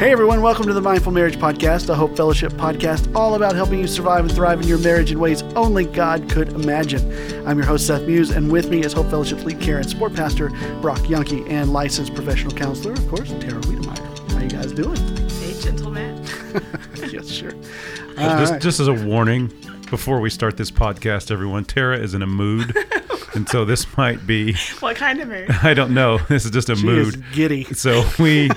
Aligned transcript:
Hey 0.00 0.12
everyone, 0.12 0.40
welcome 0.40 0.64
to 0.64 0.72
the 0.72 0.80
Mindful 0.80 1.12
Marriage 1.12 1.36
Podcast, 1.36 1.90
a 1.90 1.94
Hope 1.94 2.16
Fellowship 2.16 2.54
podcast 2.54 3.14
all 3.14 3.34
about 3.34 3.54
helping 3.54 3.80
you 3.80 3.86
survive 3.86 4.24
and 4.24 4.34
thrive 4.34 4.58
in 4.62 4.66
your 4.66 4.78
marriage 4.78 5.12
in 5.12 5.20
ways 5.20 5.42
only 5.54 5.84
God 5.84 6.30
could 6.30 6.48
imagine. 6.54 7.46
I'm 7.46 7.58
your 7.58 7.66
host, 7.66 7.86
Seth 7.86 8.06
Muse, 8.06 8.30
and 8.30 8.50
with 8.50 8.70
me 8.70 8.82
is 8.82 8.94
Hope 8.94 9.10
Fellowship's 9.10 9.44
lead 9.44 9.60
care 9.60 9.76
and 9.76 9.90
sport 9.90 10.14
pastor, 10.14 10.48
Brock 10.80 11.00
Youngke, 11.00 11.46
and 11.50 11.74
licensed 11.74 12.14
professional 12.14 12.56
counselor, 12.56 12.94
of 12.94 13.06
course, 13.10 13.28
Tara 13.28 13.60
Wiedemeyer. 13.60 14.30
How 14.32 14.38
you 14.38 14.48
guys 14.48 14.72
doing? 14.72 14.96
Hey, 15.28 15.60
gentlemen. 15.60 16.24
yes, 17.12 17.28
sure. 17.28 17.52
Uh, 18.16 18.40
just, 18.40 18.52
right. 18.52 18.62
just 18.62 18.80
as 18.80 18.88
a 18.88 18.94
warning, 18.94 19.48
before 19.90 20.20
we 20.20 20.30
start 20.30 20.56
this 20.56 20.70
podcast, 20.70 21.30
everyone, 21.30 21.66
Tara 21.66 21.98
is 21.98 22.14
in 22.14 22.22
a 22.22 22.26
mood. 22.26 22.74
and 23.34 23.48
so 23.48 23.64
this 23.64 23.96
might 23.96 24.26
be, 24.26 24.54
What 24.80 24.96
kind 24.96 25.20
of 25.20 25.28
mood? 25.28 25.50
I 25.62 25.74
don't 25.74 25.94
know, 25.94 26.18
this 26.28 26.44
is 26.44 26.50
just 26.50 26.68
a 26.70 26.76
She 26.76 26.86
is 26.88 27.16
mood. 27.16 27.24
giddy. 27.32 27.64
So 27.64 28.04
we 28.18 28.50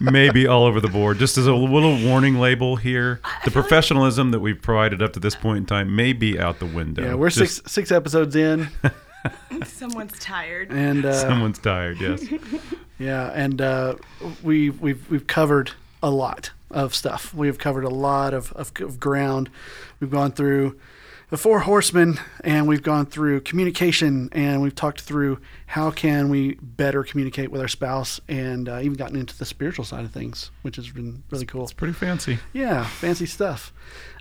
may 0.00 0.30
be 0.30 0.46
all 0.46 0.64
over 0.64 0.80
the 0.80 0.88
board. 0.88 1.18
Just 1.18 1.38
as 1.38 1.46
a 1.46 1.54
little 1.54 1.98
warning 2.04 2.38
label 2.38 2.76
here, 2.76 3.20
the 3.44 3.50
professionalism 3.50 4.30
that 4.30 4.40
we've 4.40 4.60
provided 4.60 5.02
up 5.02 5.12
to 5.14 5.20
this 5.20 5.34
point 5.34 5.58
in 5.58 5.66
time 5.66 5.94
may 5.96 6.12
be 6.12 6.38
out 6.38 6.58
the 6.58 6.66
window. 6.66 7.02
Yeah, 7.04 7.14
we're 7.14 7.30
Just 7.30 7.56
six 7.56 7.72
six 7.72 7.92
episodes 7.92 8.36
in, 8.36 8.68
Someone's 9.64 10.18
tired. 10.18 10.70
and 10.70 11.04
uh, 11.04 11.12
Someone's 11.12 11.58
tired, 11.58 11.98
yes. 12.00 12.24
Yeah, 12.98 13.30
and 13.34 13.60
uh, 13.60 13.94
we 14.42 14.70
we've 14.70 15.08
we've 15.10 15.26
covered 15.26 15.72
a 16.02 16.10
lot 16.10 16.50
of 16.70 16.94
stuff. 16.94 17.32
We 17.34 17.46
have 17.48 17.58
covered 17.58 17.84
a 17.84 17.88
lot 17.90 18.34
of, 18.34 18.52
of, 18.52 18.70
of 18.80 19.00
ground. 19.00 19.50
We've 20.00 20.10
gone 20.10 20.32
through 20.32 20.78
the 21.30 21.36
four 21.36 21.60
horsemen, 21.60 22.18
and 22.42 22.66
we've 22.66 22.82
gone 22.82 23.06
through 23.06 23.40
communication, 23.42 24.28
and 24.32 24.62
we've 24.62 24.74
talked 24.74 25.02
through 25.02 25.38
how 25.66 25.90
can 25.90 26.30
we 26.30 26.54
better 26.62 27.02
communicate 27.04 27.50
with 27.50 27.60
our 27.60 27.68
spouse, 27.68 28.20
and 28.28 28.68
uh, 28.68 28.80
even 28.80 28.94
gotten 28.94 29.16
into 29.16 29.36
the 29.36 29.44
spiritual 29.44 29.84
side 29.84 30.04
of 30.04 30.10
things, 30.10 30.50
which 30.62 30.76
has 30.76 30.88
been 30.88 31.22
really 31.30 31.46
cool. 31.46 31.64
It's 31.64 31.72
pretty 31.72 31.92
fancy. 31.92 32.38
Yeah, 32.52 32.84
fancy 32.84 33.26
stuff. 33.26 33.72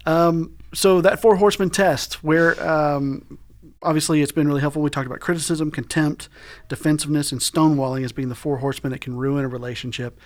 Um, 0.05 0.57
so 0.73 1.01
that 1.01 1.21
four 1.21 1.37
horsemen 1.37 1.69
test, 1.69 2.23
where 2.23 2.61
um, 2.67 3.39
obviously 3.81 4.21
it's 4.21 4.31
been 4.31 4.47
really 4.47 4.61
helpful. 4.61 4.81
We 4.81 4.89
talked 4.89 5.07
about 5.07 5.21
criticism, 5.21 5.71
contempt, 5.71 6.27
defensiveness, 6.67 7.31
and 7.31 7.39
stonewalling 7.39 8.03
as 8.03 8.11
being 8.11 8.29
the 8.29 8.35
four 8.35 8.57
horsemen 8.57 8.91
that 8.91 8.99
can 8.99 9.15
ruin 9.15 9.45
a 9.45 9.47
relationship. 9.47 10.19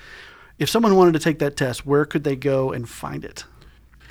If 0.58 0.70
someone 0.70 0.96
wanted 0.96 1.14
to 1.14 1.20
take 1.20 1.40
that 1.40 1.58
test, 1.58 1.86
where 1.86 2.06
could 2.06 2.24
they 2.24 2.36
go 2.36 2.72
and 2.72 2.88
find 2.90 3.24
it? 3.24 3.46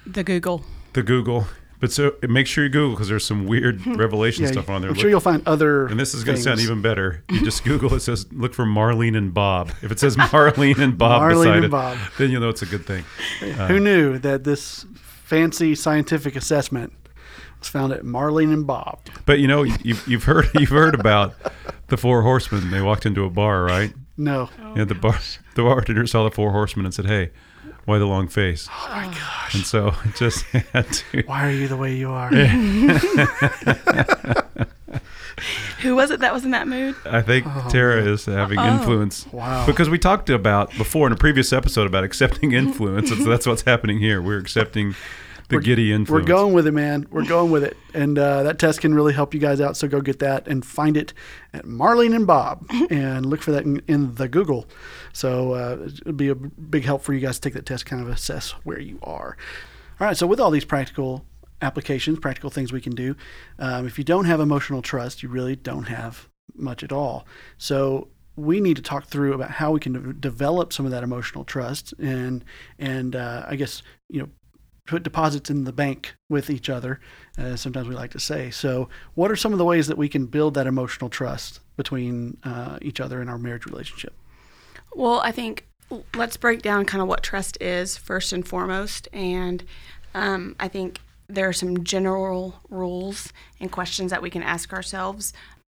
The 0.06 0.24
Google. 0.24 0.64
The 0.92 1.02
Google. 1.02 1.46
But 1.80 1.90
so 1.90 2.14
make 2.28 2.46
sure 2.46 2.62
you 2.64 2.70
Google 2.70 2.90
because 2.90 3.08
there's 3.08 3.24
some 3.24 3.46
weird 3.46 3.84
revelation 3.96 4.46
stuff 4.46 4.68
on 4.68 4.82
there. 4.82 4.90
I'm 4.90 4.94
Look- 4.94 5.00
sure 5.00 5.10
you'll 5.10 5.20
find 5.20 5.42
other. 5.46 5.86
And 5.86 5.98
this 5.98 6.14
is 6.14 6.24
going 6.24 6.36
to 6.36 6.42
sound 6.42 6.60
even 6.60 6.82
better. 6.82 7.24
You 7.30 7.40
just 7.44 7.64
Google 7.64 7.94
it 7.94 8.00
says 8.00 8.30
look 8.32 8.52
for 8.54 8.64
Marlene 8.66 9.16
and 9.16 9.32
Bob. 9.32 9.70
If 9.82 9.90
it 9.90 9.98
says 9.98 10.16
Marlene 10.16 10.78
and 10.78 10.96
Bob 10.98 11.22
Marlene 11.22 11.30
beside 11.40 11.56
and 11.56 11.64
it, 11.64 11.70
Bob. 11.70 11.98
then 12.18 12.30
you'll 12.30 12.42
know 12.42 12.50
it's 12.50 12.62
a 12.62 12.66
good 12.66 12.84
thing. 12.86 13.04
Who 13.40 13.76
uh, 13.76 13.78
knew 13.78 14.18
that 14.18 14.44
this 14.44 14.84
fancy 14.94 15.74
scientific 15.74 16.36
assessment 16.36 16.92
was 17.58 17.68
found 17.68 17.92
at 17.94 18.02
Marlene 18.02 18.52
and 18.52 18.66
Bob? 18.66 19.00
But 19.24 19.38
you 19.38 19.48
know, 19.48 19.62
you've, 19.62 20.06
you've 20.06 20.24
heard 20.24 20.48
you've 20.54 20.68
heard 20.68 20.94
about 20.94 21.34
the 21.88 21.96
four 21.96 22.22
horsemen. 22.22 22.70
They 22.70 22.82
walked 22.82 23.06
into 23.06 23.24
a 23.24 23.30
bar, 23.30 23.62
right? 23.62 23.94
No. 24.18 24.50
Yeah, 24.76 24.84
the 24.84 24.94
bar 24.94 25.18
the 25.54 25.62
bartender 25.62 26.06
saw 26.06 26.24
the 26.24 26.30
four 26.30 26.52
horsemen 26.52 26.84
and 26.84 26.94
said, 26.94 27.06
"Hey, 27.06 27.30
why 27.84 27.98
the 27.98 28.06
long 28.06 28.28
face?" 28.28 28.68
Oh 28.70 28.88
my 28.90 29.06
gosh. 29.06 29.54
And 29.54 29.64
so 29.64 29.88
it 30.04 30.16
just 30.16 30.44
had 30.44 30.92
to. 30.92 31.22
Why 31.22 31.46
are 31.46 31.50
you 31.52 31.68
the 31.68 31.76
way 31.76 31.94
you 31.94 32.10
are? 32.10 32.30
Who 35.82 35.96
was 35.96 36.10
it 36.10 36.20
that 36.20 36.34
was 36.34 36.44
in 36.44 36.50
that 36.50 36.68
mood? 36.68 36.94
I 37.04 37.22
think 37.22 37.46
oh, 37.48 37.68
Tara 37.70 38.04
is 38.04 38.26
having 38.26 38.58
oh. 38.58 38.74
influence. 38.74 39.26
Oh, 39.32 39.36
Wow. 39.38 39.66
Because 39.66 39.88
we 39.88 39.98
talked 39.98 40.28
about 40.28 40.70
before 40.76 41.06
in 41.06 41.12
a 41.12 41.16
previous 41.16 41.52
episode 41.52 41.86
about 41.86 42.04
accepting 42.04 42.52
influence. 42.52 43.10
and 43.10 43.22
so 43.22 43.28
that's 43.30 43.46
what's 43.46 43.62
happening 43.62 43.98
here. 43.98 44.20
We're 44.20 44.38
accepting 44.38 44.94
the 45.50 45.60
giddy 45.60 45.92
influence. 45.92 46.22
We're 46.22 46.26
going 46.26 46.52
with 46.54 46.66
it, 46.66 46.72
man. 46.72 47.06
We're 47.10 47.26
going 47.26 47.50
with 47.50 47.64
it. 47.64 47.76
And 47.94 48.18
uh, 48.18 48.42
that 48.44 48.58
test 48.58 48.80
can 48.80 48.94
really 48.94 49.12
help 49.12 49.34
you 49.34 49.40
guys 49.40 49.60
out. 49.60 49.76
So 49.76 49.88
go 49.88 50.00
get 50.00 50.18
that 50.20 50.48
and 50.48 50.64
find 50.64 50.96
it 50.96 51.12
at 51.52 51.64
Marlene 51.64 52.14
and 52.14 52.26
Bob 52.26 52.66
and 52.90 53.26
look 53.26 53.42
for 53.42 53.52
that 53.52 53.64
in, 53.64 53.82
in 53.86 54.14
the 54.14 54.28
Google. 54.28 54.66
So 55.12 55.52
uh, 55.52 55.88
it'll 56.00 56.12
be 56.12 56.28
a 56.28 56.34
big 56.34 56.84
help 56.84 57.02
for 57.02 57.12
you 57.12 57.20
guys 57.20 57.36
to 57.36 57.40
take 57.42 57.54
that 57.54 57.66
test, 57.66 57.86
kind 57.86 58.02
of 58.02 58.08
assess 58.08 58.50
where 58.64 58.80
you 58.80 58.98
are. 59.02 59.36
All 60.00 60.06
right. 60.06 60.16
So 60.16 60.26
with 60.26 60.40
all 60.40 60.50
these 60.50 60.64
practical 60.64 61.24
applications, 61.62 62.18
practical 62.18 62.50
things 62.50 62.72
we 62.72 62.80
can 62.80 62.94
do, 62.94 63.16
um, 63.58 63.86
if 63.86 63.98
you 63.98 64.04
don't 64.04 64.24
have 64.24 64.40
emotional 64.40 64.82
trust, 64.82 65.22
you 65.22 65.28
really 65.28 65.56
don't 65.56 65.88
have 65.88 66.28
much 66.54 66.82
at 66.82 66.92
all. 66.92 67.26
So 67.58 68.08
we 68.36 68.60
need 68.60 68.76
to 68.76 68.82
talk 68.82 69.06
through 69.06 69.34
about 69.34 69.50
how 69.50 69.72
we 69.72 69.80
can 69.80 69.92
de- 69.92 70.12
develop 70.14 70.72
some 70.72 70.86
of 70.86 70.92
that 70.92 71.02
emotional 71.02 71.44
trust 71.44 71.92
and 71.98 72.44
and 72.78 73.14
uh, 73.16 73.44
I 73.46 73.56
guess 73.56 73.82
you 74.08 74.20
know 74.20 74.28
put 74.90 75.04
deposits 75.04 75.48
in 75.48 75.64
the 75.64 75.72
bank 75.72 76.14
with 76.28 76.50
each 76.50 76.68
other, 76.68 77.00
as 77.38 77.60
sometimes 77.60 77.88
we 77.88 77.94
like 77.94 78.10
to 78.10 78.20
say. 78.20 78.50
So, 78.50 78.88
what 79.14 79.30
are 79.30 79.36
some 79.36 79.52
of 79.52 79.58
the 79.58 79.64
ways 79.64 79.86
that 79.86 79.96
we 79.96 80.08
can 80.08 80.26
build 80.26 80.54
that 80.54 80.66
emotional 80.66 81.08
trust 81.08 81.60
between 81.76 82.36
uh, 82.42 82.78
each 82.82 83.00
other 83.00 83.22
in 83.22 83.28
our 83.28 83.38
marriage 83.38 83.66
relationship? 83.66 84.12
Well, 84.92 85.20
I 85.20 85.30
think 85.30 85.68
let's 86.14 86.36
break 86.36 86.62
down 86.62 86.84
kind 86.86 87.00
of 87.00 87.06
what 87.06 87.22
trust 87.22 87.56
is 87.60 87.96
first 87.96 88.32
and 88.32 88.46
foremost. 88.46 89.06
And 89.12 89.64
um, 90.12 90.56
I 90.58 90.66
think 90.66 91.00
there 91.28 91.48
are 91.48 91.52
some 91.52 91.84
general 91.84 92.60
rules 92.68 93.32
and 93.60 93.70
questions 93.70 94.10
that 94.10 94.22
we 94.22 94.30
can 94.30 94.42
ask 94.42 94.72
ourselves. 94.72 95.32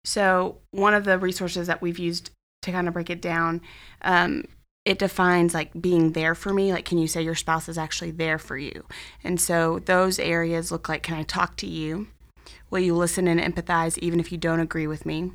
So, 0.05 0.57
one 0.71 0.95
of 0.95 1.05
the 1.05 1.19
resources 1.19 1.67
that 1.67 1.83
we've 1.83 1.99
used 1.99 2.31
to 2.63 2.71
kind 2.71 2.87
of 2.87 2.95
break 2.95 3.11
it 3.11 3.21
down, 3.21 3.61
um, 4.01 4.45
it 4.85 4.99
defines 4.99 5.53
like 5.53 5.71
being 5.79 6.11
there 6.11 6.35
for 6.35 6.53
me. 6.53 6.73
Like, 6.73 6.85
can 6.85 6.97
you 6.97 7.07
say 7.07 7.21
your 7.21 7.35
spouse 7.35 7.69
is 7.69 7.77
actually 7.77 8.11
there 8.11 8.37
for 8.37 8.57
you? 8.57 8.85
And 9.23 9.39
so, 9.39 9.79
those 9.79 10.19
areas 10.19 10.71
look 10.71 10.89
like 10.89 11.03
can 11.03 11.15
I 11.15 11.23
talk 11.23 11.55
to 11.57 11.67
you? 11.67 12.07
Will 12.69 12.79
you 12.79 12.95
listen 12.95 13.27
and 13.27 13.39
empathize 13.39 13.97
even 13.99 14.19
if 14.19 14.31
you 14.31 14.37
don't 14.37 14.59
agree 14.59 14.87
with 14.87 15.05
me? 15.05 15.31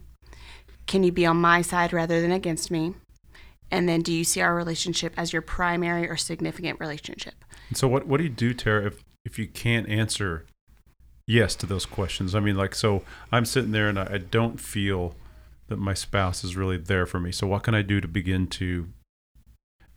Can 0.86 1.02
you 1.02 1.12
be 1.12 1.26
on 1.26 1.36
my 1.36 1.62
side 1.62 1.92
rather 1.92 2.20
than 2.20 2.32
against 2.32 2.70
me? 2.70 2.94
And 3.70 3.88
then, 3.88 4.00
do 4.00 4.12
you 4.12 4.24
see 4.24 4.40
our 4.40 4.54
relationship 4.54 5.14
as 5.16 5.32
your 5.32 5.42
primary 5.42 6.08
or 6.08 6.16
significant 6.16 6.80
relationship? 6.80 7.34
And 7.68 7.76
so 7.76 7.88
what 7.88 8.06
what 8.06 8.18
do 8.18 8.24
you 8.24 8.30
do, 8.30 8.52
Tara, 8.52 8.86
if 8.86 9.04
if 9.24 9.38
you 9.38 9.46
can't 9.46 9.88
answer 9.88 10.44
yes 11.26 11.54
to 11.56 11.66
those 11.66 11.86
questions? 11.86 12.34
I 12.34 12.40
mean, 12.40 12.56
like, 12.56 12.74
so 12.74 13.02
I'm 13.32 13.44
sitting 13.46 13.72
there 13.72 13.88
and 13.88 13.98
I, 13.98 14.08
I 14.14 14.18
don't 14.18 14.60
feel 14.60 15.14
that 15.68 15.78
my 15.78 15.94
spouse 15.94 16.44
is 16.44 16.56
really 16.56 16.78
there 16.78 17.06
for 17.06 17.20
me. 17.20 17.30
So 17.30 17.46
what 17.46 17.62
can 17.62 17.74
I 17.74 17.82
do 17.82 18.00
to 18.00 18.08
begin 18.08 18.46
to? 18.48 18.88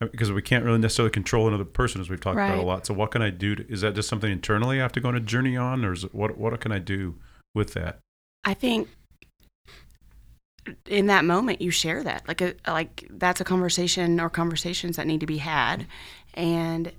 Because 0.10 0.32
we 0.32 0.42
can't 0.42 0.66
really 0.66 0.80
necessarily 0.80 1.12
control 1.12 1.48
another 1.48 1.66
person, 1.66 2.02
as 2.02 2.10
we've 2.10 2.20
talked 2.20 2.38
about 2.38 2.58
a 2.58 2.64
lot. 2.64 2.86
So 2.88 2.94
what 2.94 3.12
can 3.12 3.22
I 3.22 3.30
do? 3.30 3.56
To, 3.56 3.72
is 3.72 3.82
that 3.82 3.94
just 3.94 4.10
something 4.10 4.32
internally 4.32 4.80
I 4.80 4.82
have 4.82 4.92
to 4.94 5.00
go 5.00 5.10
on 5.10 5.16
a 5.16 5.20
journey 5.20 5.56
on, 5.56 5.86
or 5.86 5.94
is 5.94 6.06
it, 6.06 6.16
what 6.16 6.38
what 6.38 6.60
can 6.60 6.72
I 6.72 6.80
do 6.80 7.16
with 7.54 7.74
that? 7.74 8.00
I 8.44 8.56
think 8.56 8.90
in 10.88 11.08
that 11.08 11.26
moment 11.26 11.62
you 11.62 11.72
share 11.72 12.04
that 12.04 12.28
like 12.28 12.42
a, 12.42 12.54
like 12.68 13.08
that's 13.12 13.42
a 13.42 13.44
conversation 13.44 14.20
or 14.20 14.30
conversations 14.30 14.96
that 14.96 15.08
need 15.08 15.20
to 15.20 15.26
be 15.26 15.38
had 15.38 15.88
and 16.36 16.92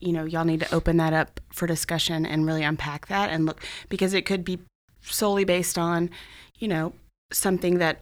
you 0.00 0.12
know 0.12 0.24
y'all 0.24 0.44
need 0.44 0.60
to 0.60 0.74
open 0.74 0.96
that 0.96 1.12
up 1.12 1.40
for 1.52 1.66
discussion 1.66 2.26
and 2.26 2.44
really 2.44 2.62
unpack 2.62 3.06
that 3.06 3.30
and 3.30 3.46
look 3.46 3.62
because 3.88 4.14
it 4.14 4.26
could 4.26 4.44
be 4.44 4.58
solely 5.02 5.44
based 5.44 5.78
on 5.78 6.10
you 6.58 6.66
know 6.66 6.92
something 7.32 7.78
that 7.78 8.00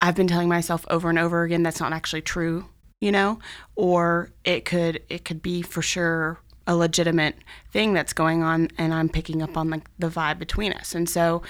I've 0.00 0.14
been 0.14 0.26
telling 0.26 0.48
myself 0.48 0.84
over 0.88 1.10
and 1.10 1.18
over 1.18 1.42
again 1.42 1.62
that's 1.62 1.80
not 1.80 1.92
actually 1.92 2.22
true 2.22 2.66
you 3.00 3.12
know 3.12 3.38
or 3.74 4.30
it 4.44 4.64
could 4.64 5.02
it 5.08 5.24
could 5.24 5.42
be 5.42 5.62
for 5.62 5.82
sure 5.82 6.40
a 6.66 6.74
legitimate 6.74 7.36
thing 7.72 7.92
that's 7.92 8.12
going 8.12 8.42
on 8.42 8.68
and 8.76 8.92
I'm 8.92 9.08
picking 9.08 9.42
up 9.42 9.56
on 9.56 9.70
the, 9.70 9.82
the 9.98 10.08
vibe 10.08 10.38
between 10.38 10.72
us 10.72 10.94
and 10.94 11.08
so 11.08 11.42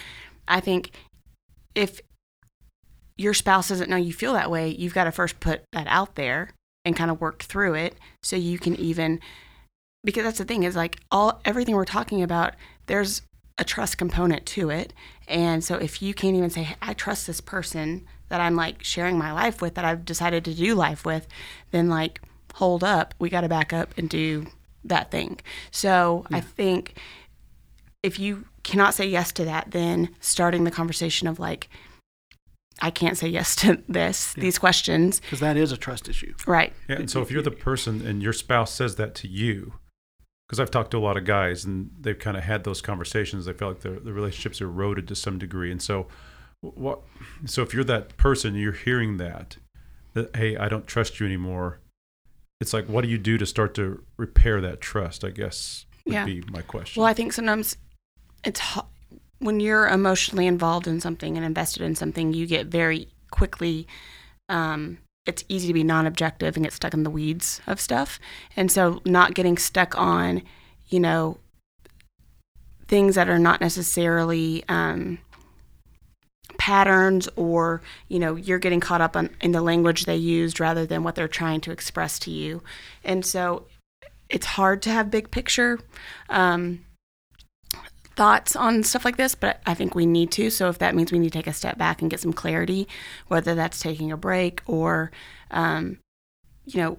I 0.49 0.61
think 0.61 0.91
if 1.75 2.01
your 3.17 3.35
spouse 3.35 3.69
doesn't 3.69 3.89
know 3.89 3.97
you 3.97 4.13
feel 4.13 4.35
that 4.35 4.51
way, 4.51 4.69
you've 4.69 4.95
got 4.95 5.05
to 5.05 5.13
first 5.13 5.41
put 5.41 5.63
that 5.73 5.87
out 5.89 6.17
there 6.17 6.51
and 6.85 6.97
kind 6.97 7.11
of 7.11 7.21
work 7.21 7.43
through 7.43 7.75
it 7.75 7.97
so 8.23 8.37
you 8.37 8.59
can 8.59 8.77
even 8.77 9.21
because 10.05 10.25
that's 10.25 10.39
the 10.39 10.45
thing 10.45 10.63
is 10.63 10.77
like 10.77 11.01
all 11.11 11.41
everything 11.45 11.75
we're 11.75 11.85
talking 11.85 12.23
about 12.23 12.55
there's 12.87 13.23
a 13.59 13.65
trust 13.65 13.97
component 13.97 14.45
to 14.45 14.71
it. 14.71 14.93
And 15.27 15.65
so 15.65 15.77
if 15.77 16.03
you 16.03 16.13
can't 16.15 16.37
even 16.37 16.51
say 16.51 16.63
"Hey, 16.65 16.77
I 16.83 16.93
trust 16.93 17.27
this 17.27 17.41
person 17.41 18.07
that 18.29 18.41
I'm 18.41 18.57
like 18.57 18.83
sharing 18.83 19.19
my 19.19 19.33
life 19.33 19.61
with 19.61 19.75
that 19.75 19.85
I've 19.85 20.05
decided 20.05 20.45
to 20.47 20.55
do 20.55 20.75
life 20.75 21.05
with, 21.05 21.27
then 21.71 21.89
like 21.89 22.21
hold 22.55 22.83
up, 22.83 23.15
we 23.19 23.29
got 23.29 23.43
to 23.43 23.49
back 23.49 23.73
up 23.73 23.97
and 23.99 24.09
do 24.09 24.47
that 24.85 25.11
thing. 25.11 25.39
So 25.71 26.25
I 26.33 26.41
think 26.41 26.95
if 28.03 28.19
you 28.19 28.47
cannot 28.63 28.95
say 28.95 29.07
yes 29.07 29.33
to 29.33 29.45
that, 29.45 29.73
then 29.73 30.15
starting 30.21 30.65
the 30.65 30.71
conversation 30.71 31.29
of 31.29 31.39
like, 31.39 31.69
I 32.81 32.91
can't 32.91 33.17
say 33.17 33.29
yes 33.29 33.57
to 33.63 33.83
this, 33.89 34.33
these 34.35 34.59
questions. 34.59 35.21
Because 35.21 35.41
that 35.41 35.57
is 35.57 35.73
a 35.73 35.77
trust 35.77 36.09
issue. 36.09 36.35
Right. 36.47 36.73
Yeah, 36.89 36.97
and 36.97 37.11
so 37.11 37.21
if 37.23 37.31
you're 37.31 37.43
the 37.43 37.51
person 37.71 38.07
and 38.07 38.23
your 38.23 38.33
spouse 38.33 38.73
says 38.73 38.97
that 38.97 39.15
to 39.17 39.29
you, 39.29 39.75
because 40.47 40.61
I've 40.61 40.71
talked 40.71 40.93
to 40.93 40.99
a 40.99 41.01
lot 41.01 41.17
of 41.17 41.25
guys 41.25 41.65
and 41.65 41.91
they've 42.01 42.19
kind 42.19 42.37
of 42.37 42.45
had 42.45 42.65
those 42.65 42.81
conversations, 42.81 43.47
they 43.47 43.53
feel 43.53 43.69
like 43.69 43.81
the 43.81 43.91
the 43.91 44.13
relationships 44.13 44.61
eroded 44.61 45.09
to 45.09 45.17
some 45.17 45.39
degree, 45.39 45.73
and 45.73 45.83
so 45.83 46.07
what? 46.61 47.01
So 47.45 47.63
if 47.63 47.73
you're 47.75 47.85
that 47.85 48.17
person, 48.17 48.55
you're 48.55 48.73
hearing 48.73 49.17
that, 49.19 49.57
that 50.15 50.35
hey, 50.37 50.57
I 50.57 50.69
don't 50.69 50.87
trust 50.87 51.21
you 51.21 51.27
anymore. 51.27 51.81
it's 52.61 52.73
like 52.73 52.87
what 52.87 53.03
do 53.05 53.09
you 53.09 53.19
do 53.19 53.37
to 53.37 53.45
start 53.45 53.75
to 53.75 54.03
repair 54.17 54.61
that 54.63 54.81
trust? 54.81 55.25
I 55.25 55.31
guess 55.31 55.85
would 56.07 56.15
Yeah. 56.15 56.25
be 56.25 56.43
my 56.51 56.63
question. 56.63 57.01
Well, 57.01 57.09
I 57.09 57.13
think 57.15 57.33
sometimes 57.35 57.77
it's 58.45 58.61
when 59.39 59.61
you're 59.61 59.87
emotionally 59.89 60.47
involved 60.47 60.87
in 60.87 60.99
something 61.01 61.37
and 61.37 61.45
invested 61.45 61.83
in 61.83 61.95
something, 61.95 62.33
you 62.33 62.47
get 62.47 62.67
very 62.69 63.09
quickly. 63.31 63.87
Um, 64.49 64.99
it's 65.27 65.45
easy 65.49 65.67
to 65.67 65.75
be 65.75 65.85
non-objective 65.85 66.57
and 66.57 66.65
get 66.65 66.73
stuck 66.73 66.95
in 66.95 67.03
the 67.03 67.11
weeds 67.11 67.61
of 67.67 67.79
stuff, 67.81 68.19
and 68.57 68.71
so 68.73 69.03
not 69.05 69.35
getting 69.35 69.59
stuck 69.59 69.99
on, 69.99 70.41
you 70.89 71.01
know, 71.01 71.37
things 72.89 73.17
that 73.17 73.29
are 73.29 73.39
not 73.39 73.61
necessarily 73.61 74.65
um, 74.69 75.19
patterns 76.59 77.29
or 77.37 77.83
you 78.09 78.19
know 78.19 78.37
you're 78.37 78.59
getting 78.59 78.81
caught 78.81 79.01
up 79.01 79.17
on, 79.17 79.31
in 79.41 79.53
the 79.53 79.61
language 79.61 80.05
they 80.05 80.17
used 80.17 80.61
rather 80.61 80.87
than 80.87 81.03
what 81.05 81.15
they're 81.15 81.29
trying 81.29 81.61
to 81.61 81.71
express 81.71 82.19
to 82.21 82.31
you. 82.31 82.63
And 83.05 83.25
so 83.25 83.67
it's 84.29 84.47
hard 84.47 84.83
to 84.83 84.91
have 84.91 85.11
big 85.11 85.31
picture 85.31 85.79
um, 86.29 86.85
thoughts 88.17 88.57
on 88.57 88.83
stuff 88.83 89.05
like 89.05 89.19
this 89.19 89.35
but 89.35 89.61
i 89.67 89.75
think 89.75 89.95
we 89.95 90.07
need 90.07 90.31
to. 90.33 90.51
So 90.51 90.69
if 90.69 90.79
that 90.79 90.95
means 90.95 91.13
we 91.13 91.19
need 91.19 91.33
to 91.33 91.39
take 91.39 91.47
a 91.47 91.53
step 91.53 91.79
back 91.79 92.01
and 92.01 92.11
get 92.11 92.21
some 92.21 92.33
clarity 92.33 92.89
whether 93.29 93.55
that's 93.55 93.81
taking 93.81 94.11
a 94.13 94.17
break 94.17 94.63
or 94.67 95.11
um, 95.51 95.99
you 96.65 96.81
know 96.81 96.99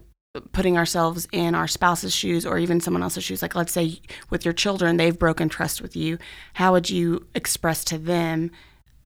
putting 0.51 0.77
ourselves 0.77 1.27
in 1.31 1.55
our 1.55 1.67
spouse's 1.67 2.13
shoes 2.13 2.45
or 2.45 2.59
even 2.59 2.79
someone 2.79 3.03
else's 3.03 3.23
shoes. 3.23 3.41
Like 3.41 3.55
let's 3.55 3.71
say 3.71 3.99
with 4.29 4.45
your 4.45 4.53
children 4.53 4.97
they've 4.97 5.17
broken 5.17 5.49
trust 5.49 5.81
with 5.81 5.95
you. 5.95 6.17
How 6.53 6.71
would 6.73 6.89
you 6.89 7.25
express 7.33 7.83
to 7.85 7.97
them 7.97 8.51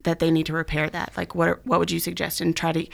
that 0.03 0.19
they 0.19 0.31
need 0.31 0.45
to 0.47 0.53
repair 0.53 0.89
that? 0.89 1.13
Like 1.15 1.35
what 1.35 1.65
what 1.65 1.79
would 1.79 1.91
you 1.91 1.99
suggest 1.99 2.41
and 2.41 2.55
try 2.55 2.71
to 2.71 2.87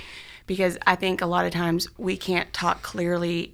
because 0.46 0.78
i 0.88 0.96
think 0.96 1.20
a 1.20 1.26
lot 1.26 1.46
of 1.46 1.52
times 1.52 1.90
we 1.98 2.16
can't 2.16 2.54
talk 2.54 2.82
clearly 2.82 3.54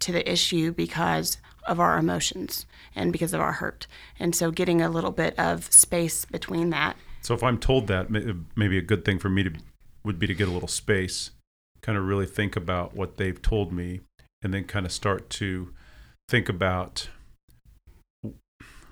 to 0.00 0.12
the 0.12 0.30
issue 0.30 0.72
because 0.72 1.38
of 1.66 1.78
our 1.78 1.98
emotions 1.98 2.66
and 2.94 3.12
because 3.12 3.32
of 3.32 3.40
our 3.40 3.52
hurt. 3.52 3.86
And 4.18 4.34
so 4.34 4.50
getting 4.50 4.82
a 4.82 4.88
little 4.88 5.10
bit 5.10 5.38
of 5.38 5.72
space 5.72 6.24
between 6.24 6.70
that. 6.70 6.96
So 7.22 7.34
if 7.34 7.42
I'm 7.42 7.58
told 7.58 7.86
that, 7.88 8.10
maybe 8.10 8.78
a 8.78 8.82
good 8.82 9.04
thing 9.04 9.18
for 9.18 9.28
me 9.28 9.44
to 9.44 9.52
would 10.02 10.18
be 10.18 10.26
to 10.26 10.34
get 10.34 10.48
a 10.48 10.50
little 10.50 10.68
space, 10.68 11.30
kind 11.82 11.98
of 11.98 12.04
really 12.04 12.26
think 12.26 12.56
about 12.56 12.96
what 12.96 13.18
they've 13.18 13.40
told 13.40 13.72
me, 13.72 14.00
and 14.42 14.54
then 14.54 14.64
kind 14.64 14.86
of 14.86 14.92
start 14.92 15.28
to 15.30 15.74
think 16.28 16.48
about 16.48 17.10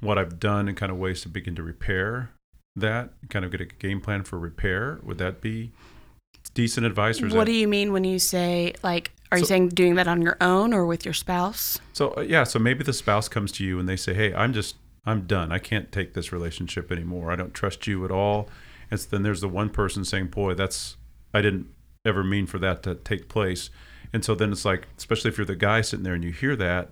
what 0.01 0.19
I've 0.19 0.39
done 0.39 0.69
and 0.69 0.77
kind 0.77 0.93
of 0.93 0.99
ways 0.99 1.23
to 1.23 1.29
begin 1.31 1.57
to 1.57 1.63
repair 1.63 2.31
that. 2.81 3.11
Kind 3.29 3.45
of 3.45 3.51
get 3.51 3.61
a 3.61 3.67
game 3.67 4.01
plan 4.01 4.25
for 4.25 4.39
repair. 4.39 4.99
Would 5.03 5.19
that 5.19 5.41
be 5.41 5.73
decent 6.55 6.87
advice, 6.87 7.21
what 7.21 7.33
that 7.33 7.45
do 7.47 7.53
you 7.53 7.69
mean 7.69 7.93
when 7.93 8.05
you 8.05 8.19
say 8.19 8.75
like 8.83 9.13
are 9.31 9.39
you 9.39 9.45
saying 9.45 9.69
doing 9.69 9.95
that 9.97 10.09
on 10.09 10.23
your 10.23 10.37
own 10.41 10.73
or 10.73 10.87
with 10.87 11.05
your 11.05 11.15
spouse 11.15 11.79
So 11.93 12.15
uh, 12.17 12.23
yeah, 12.23 12.45
so 12.45 12.59
maybe 12.59 12.83
the 12.83 12.93
spouse 12.93 13.29
comes 13.29 13.53
to 13.53 13.65
you 13.65 13.79
and 13.79 13.89
they 13.89 13.97
say, 13.97 14.15
"Hey, 14.15 14.35
I'm 14.35 14.53
just 14.53 14.77
I'm 15.05 15.27
done. 15.27 15.53
I 15.53 15.59
can't 15.59 15.93
take 15.93 16.15
this 16.15 16.33
relationship 16.33 16.91
anymore. 16.91 17.31
I 17.31 17.37
don't 17.37 17.55
trust 17.55 17.87
you 17.87 18.05
at 18.05 18.11
all." 18.11 18.49
And 18.91 18.99
so 18.99 19.09
then 19.11 19.23
there's 19.23 19.41
the 19.41 19.49
one 19.49 19.71
person 19.71 20.05
saying, 20.05 20.29
"Boy, 20.29 20.55
that's 20.55 20.97
I 21.35 21.43
didn't 21.43 21.69
ever 22.05 22.25
mean 22.25 22.47
for 22.47 22.59
that 22.59 22.83
to 22.85 22.95
take 22.95 23.29
place." 23.29 23.71
And 24.13 24.25
so 24.25 24.35
then 24.35 24.51
it's 24.51 24.65
like, 24.65 24.89
especially 24.97 25.31
if 25.31 25.37
you're 25.37 25.45
the 25.45 25.55
guy 25.55 25.83
sitting 25.83 26.03
there 26.03 26.15
and 26.15 26.25
you 26.25 26.33
hear 26.33 26.57
that, 26.57 26.91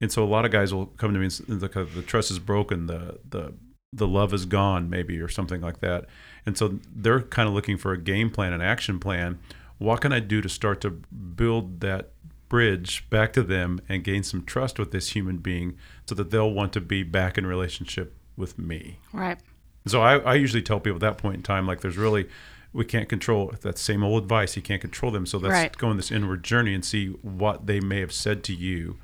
and 0.00 0.12
so 0.12 0.22
a 0.22 0.26
lot 0.26 0.44
of 0.44 0.50
guys 0.50 0.74
will 0.74 0.86
come 0.86 1.14
to 1.14 1.18
me 1.18 1.24
and 1.24 1.40
and 1.48 1.60
the, 1.60 1.84
the 1.84 2.02
trust 2.02 2.30
is 2.30 2.38
broken, 2.38 2.86
the 2.86 3.18
the 3.28 3.54
the 3.92 4.06
love 4.06 4.32
is 4.32 4.46
gone, 4.46 4.88
maybe 4.88 5.20
or 5.20 5.28
something 5.28 5.60
like 5.60 5.80
that. 5.80 6.06
And 6.46 6.56
so 6.56 6.78
they're 6.94 7.22
kind 7.22 7.48
of 7.48 7.54
looking 7.54 7.76
for 7.76 7.92
a 7.92 7.98
game 7.98 8.30
plan, 8.30 8.52
an 8.52 8.60
action 8.60 9.00
plan. 9.00 9.38
What 9.78 10.00
can 10.00 10.12
I 10.12 10.20
do 10.20 10.40
to 10.40 10.48
start 10.48 10.80
to 10.82 10.90
build 10.90 11.80
that 11.80 12.10
bridge 12.48 13.08
back 13.10 13.32
to 13.32 13.42
them 13.42 13.80
and 13.88 14.02
gain 14.04 14.22
some 14.22 14.44
trust 14.44 14.78
with 14.78 14.90
this 14.90 15.10
human 15.10 15.38
being 15.38 15.76
so 16.06 16.14
that 16.16 16.30
they'll 16.30 16.50
want 16.50 16.72
to 16.72 16.80
be 16.80 17.02
back 17.02 17.38
in 17.38 17.46
relationship 17.46 18.14
with 18.36 18.58
me. 18.58 18.98
right 19.12 19.38
So 19.86 20.00
I, 20.02 20.18
I 20.18 20.34
usually 20.34 20.62
tell 20.62 20.80
people 20.80 20.96
at 20.96 21.00
that 21.00 21.18
point 21.18 21.36
in 21.36 21.42
time, 21.42 21.66
like 21.66 21.80
there's 21.80 21.96
really, 21.96 22.28
we 22.72 22.84
can't 22.84 23.08
control 23.08 23.52
that 23.60 23.78
same 23.78 24.02
old 24.02 24.22
advice. 24.24 24.56
You 24.56 24.62
can't 24.62 24.80
control 24.80 25.12
them. 25.12 25.26
So 25.26 25.38
let's 25.38 25.52
Right. 25.52 25.76
go 25.76 25.88
on 25.88 25.96
this 25.96 26.10
inward 26.10 26.42
journey 26.42 26.74
and 26.74 26.84
see 26.84 27.08
what 27.22 27.66
they 27.66 27.80
may 27.80 28.00
have 28.00 28.12
said 28.12 28.42
to 28.44 28.54
you 28.54 28.98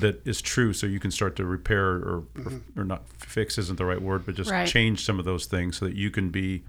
that 0.00 0.26
is 0.26 0.40
true 0.42 0.72
so 0.72 0.86
you 0.86 1.00
can 1.00 1.10
start 1.10 1.36
to 1.36 1.44
repair 1.44 1.86
or, 1.86 1.98
or, 1.98 2.22
mm-hmm. 2.34 2.80
or 2.80 2.84
not 2.84 3.08
fix 3.18 3.58
isn't 3.58 3.76
the 3.76 3.84
right 3.84 4.00
word, 4.02 4.26
but 4.26 4.34
just 4.34 4.50
Right. 4.50 4.66
change 4.68 5.04
some 5.04 5.18
of 5.18 5.24
those 5.24 5.46
things 5.46 5.78
so 5.78 5.84
that 5.86 5.94
you 5.94 6.10
can 6.10 6.30
be, 6.30 6.64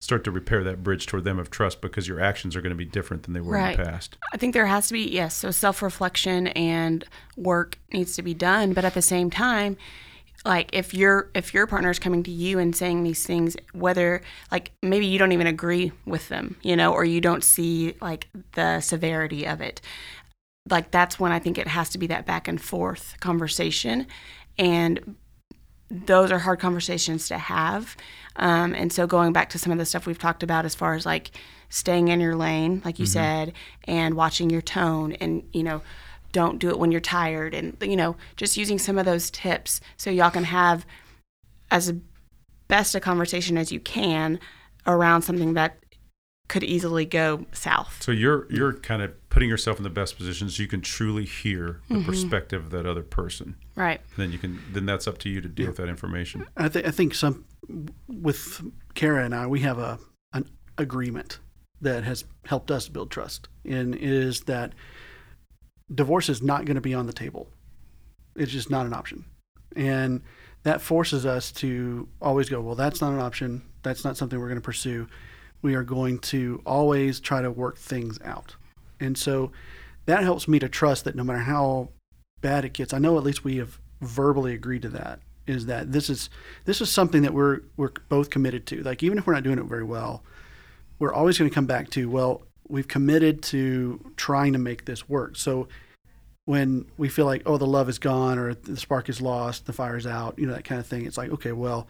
start 0.00 0.24
to 0.24 0.30
repair 0.32 0.64
that 0.64 0.82
bridge 0.82 1.06
toward 1.06 1.22
them 1.22 1.38
of 1.38 1.48
trust 1.50 1.80
because 1.80 2.08
your 2.08 2.20
actions 2.20 2.56
are 2.56 2.60
going 2.60 2.70
to 2.70 2.76
be 2.76 2.84
different 2.84 3.22
than 3.22 3.34
they 3.34 3.40
were 3.40 3.54
Right. 3.54 3.78
in 3.78 3.84
the 3.84 3.90
past. 3.90 4.16
I 4.32 4.36
think 4.36 4.52
there 4.52 4.66
has 4.66 4.88
to 4.88 4.94
be 4.94 5.08
yes, 5.08 5.36
so 5.36 5.50
self-reflection 5.50 6.48
and 6.48 7.04
work 7.36 7.78
needs 7.92 8.16
to 8.16 8.22
be 8.22 8.34
done, 8.34 8.72
but 8.72 8.84
at 8.84 8.94
the 8.94 9.02
same 9.02 9.30
time, 9.30 9.76
like 10.44 10.70
if 10.72 10.92
your 10.92 11.30
if 11.34 11.54
your 11.54 11.68
partner 11.68 11.88
is 11.88 12.00
coming 12.00 12.24
to 12.24 12.30
you 12.32 12.58
and 12.58 12.74
saying 12.74 13.04
these 13.04 13.24
things 13.24 13.56
whether 13.74 14.22
like 14.50 14.72
maybe 14.82 15.06
you 15.06 15.16
don't 15.16 15.30
even 15.30 15.46
agree 15.46 15.92
with 16.04 16.28
them, 16.30 16.56
you 16.62 16.74
know, 16.74 16.92
or 16.92 17.04
you 17.04 17.20
don't 17.20 17.44
see 17.44 17.94
like 18.00 18.26
the 18.56 18.80
severity 18.80 19.46
of 19.46 19.60
it. 19.60 19.80
Like 20.68 20.90
that's 20.90 21.18
when 21.18 21.32
I 21.32 21.38
think 21.38 21.58
it 21.58 21.68
has 21.68 21.88
to 21.90 21.98
be 21.98 22.06
that 22.08 22.26
back 22.26 22.48
and 22.48 22.60
forth 22.60 23.16
conversation 23.20 24.06
and 24.58 25.16
those 25.90 26.30
are 26.30 26.38
hard 26.38 26.58
conversations 26.58 27.28
to 27.28 27.36
have. 27.36 27.96
Um, 28.36 28.74
and 28.74 28.90
so 28.90 29.06
going 29.06 29.32
back 29.32 29.50
to 29.50 29.58
some 29.58 29.72
of 29.72 29.78
the 29.78 29.84
stuff 29.84 30.06
we've 30.06 30.18
talked 30.18 30.42
about 30.42 30.64
as 30.64 30.74
far 30.74 30.94
as 30.94 31.04
like 31.04 31.32
staying 31.68 32.08
in 32.08 32.20
your 32.20 32.34
lane, 32.34 32.80
like 32.84 32.98
you 32.98 33.04
said, 33.06 33.52
and 33.84 34.14
watching 34.14 34.48
your 34.48 34.62
tone 34.62 35.12
and, 35.12 35.42
you 35.52 35.62
know, 35.62 35.82
don't 36.32 36.58
do 36.58 36.70
it 36.70 36.78
when 36.78 36.90
you're 36.90 37.00
tired 37.00 37.52
and, 37.52 37.76
you 37.82 37.96
know, 37.96 38.16
just 38.36 38.56
using 38.56 38.78
some 38.78 38.96
of 38.96 39.04
those 39.04 39.30
tips 39.30 39.80
so 39.98 40.08
y'all 40.08 40.30
can 40.30 40.44
have 40.44 40.86
as 41.70 41.92
best 42.68 42.94
a 42.94 43.00
conversation 43.00 43.58
as 43.58 43.70
you 43.70 43.80
can 43.80 44.40
around 44.86 45.22
something 45.22 45.52
that 45.54 45.76
could 46.52 46.62
easily 46.62 47.04
go 47.06 47.46
south. 47.52 48.02
So 48.02 48.12
you're 48.12 48.46
you're 48.52 48.74
kind 48.74 49.00
of 49.02 49.10
putting 49.30 49.48
yourself 49.48 49.78
in 49.78 49.84
the 49.84 49.90
best 49.90 50.16
position 50.18 50.50
so 50.50 50.62
you 50.62 50.68
can 50.68 50.82
truly 50.82 51.24
hear 51.24 51.80
the 51.88 51.94
Mm-hmm. 51.96 52.04
perspective 52.06 52.64
of 52.66 52.70
that 52.70 52.84
other 52.86 53.02
person. 53.02 53.56
Right. 53.74 54.00
Then 54.18 54.30
you 54.32 54.38
can 54.38 54.60
then 54.72 54.84
that's 54.86 55.08
up 55.08 55.16
to 55.18 55.28
you 55.30 55.40
to 55.40 55.48
deal 55.48 55.66
with 55.68 55.76
that 55.78 55.88
information. 55.88 56.46
I 56.56 56.68
think 56.68 56.86
I 56.86 56.90
think 56.90 57.14
some 57.14 57.44
with 58.06 58.60
Kara 58.94 59.24
and 59.24 59.34
I, 59.34 59.46
we 59.46 59.60
have 59.60 59.78
a 59.78 59.98
an 60.34 60.48
agreement 60.78 61.38
that 61.80 62.04
has 62.04 62.24
helped 62.44 62.70
us 62.70 62.88
build 62.88 63.10
trust, 63.10 63.48
and 63.64 63.94
is 63.94 64.42
that 64.42 64.72
divorce 65.92 66.28
is 66.28 66.42
not 66.42 66.64
going 66.64 66.76
to 66.76 66.80
be 66.80 66.94
on 66.94 67.06
the 67.06 67.12
table. 67.12 67.48
It's 68.36 68.52
just 68.52 68.70
not 68.70 68.86
an 68.86 68.92
option, 68.94 69.24
and 69.74 70.20
that 70.64 70.80
forces 70.80 71.24
us 71.26 71.50
to 71.52 72.08
always 72.20 72.48
go. 72.48 72.60
Well, 72.60 72.74
that's 72.76 73.00
not 73.00 73.12
an 73.12 73.20
option. 73.20 73.62
That's 73.82 74.04
not 74.04 74.16
something 74.16 74.38
we're 74.38 74.48
going 74.48 74.60
to 74.60 74.64
pursue. 74.64 75.08
We 75.62 75.74
are 75.74 75.84
going 75.84 76.18
to 76.18 76.60
always 76.66 77.20
try 77.20 77.40
to 77.40 77.50
work 77.50 77.78
things 77.78 78.18
out, 78.24 78.56
and 79.00 79.16
so 79.16 79.52
that 80.06 80.22
helps 80.22 80.48
me 80.48 80.58
to 80.58 80.68
trust 80.68 81.04
that 81.04 81.14
no 81.14 81.24
matter 81.24 81.40
how 81.40 81.88
bad 82.40 82.64
it 82.64 82.72
gets, 82.72 82.92
I 82.92 82.98
know 82.98 83.16
at 83.16 83.24
least 83.24 83.44
we 83.44 83.56
have 83.56 83.78
verbally 84.00 84.52
agreed 84.52 84.82
to 84.82 84.88
that. 84.90 85.20
Is 85.46 85.66
that 85.66 85.90
this 85.90 86.08
is 86.08 86.30
this 86.66 86.80
is 86.80 86.90
something 86.90 87.22
that 87.22 87.34
we're 87.34 87.62
we're 87.76 87.90
both 88.08 88.30
committed 88.30 88.64
to. 88.66 88.82
Like 88.82 89.02
even 89.02 89.18
if 89.18 89.26
we're 89.26 89.34
not 89.34 89.42
doing 89.42 89.58
it 89.58 89.64
very 89.64 89.82
well, 89.82 90.22
we're 91.00 91.12
always 91.12 91.36
going 91.36 91.50
to 91.50 91.54
come 91.54 91.66
back 91.66 91.90
to 91.90 92.08
well, 92.08 92.42
we've 92.68 92.86
committed 92.86 93.42
to 93.44 94.12
trying 94.16 94.52
to 94.52 94.60
make 94.60 94.84
this 94.84 95.08
work. 95.08 95.36
So 95.36 95.66
when 96.44 96.86
we 96.96 97.08
feel 97.08 97.26
like 97.26 97.42
oh 97.44 97.56
the 97.56 97.66
love 97.66 97.88
is 97.88 97.98
gone 97.98 98.38
or 98.38 98.54
the 98.54 98.76
spark 98.76 99.08
is 99.08 99.20
lost, 99.20 99.66
the 99.66 99.72
fire's 99.72 100.06
out, 100.06 100.38
you 100.38 100.46
know 100.46 100.54
that 100.54 100.64
kind 100.64 100.80
of 100.80 100.86
thing, 100.86 101.06
it's 101.06 101.18
like 101.18 101.32
okay, 101.32 101.52
well, 101.52 101.88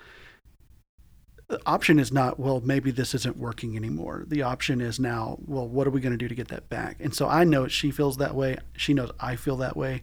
the 1.52 1.60
option 1.66 1.98
is 1.98 2.10
not 2.10 2.40
well 2.40 2.62
maybe 2.64 2.90
this 2.90 3.14
isn't 3.14 3.36
working 3.36 3.76
anymore. 3.76 4.24
The 4.26 4.40
option 4.40 4.80
is 4.80 4.98
now 4.98 5.36
well 5.46 5.68
what 5.68 5.86
are 5.86 5.90
we 5.90 6.00
going 6.00 6.12
to 6.12 6.16
do 6.16 6.26
to 6.26 6.34
get 6.34 6.48
that 6.48 6.70
back? 6.70 6.96
And 6.98 7.14
so 7.14 7.28
I 7.28 7.44
know 7.44 7.68
she 7.68 7.90
feels 7.90 8.16
that 8.16 8.34
way. 8.34 8.56
She 8.74 8.94
knows 8.94 9.10
I 9.20 9.36
feel 9.36 9.58
that 9.58 9.76
way. 9.76 10.02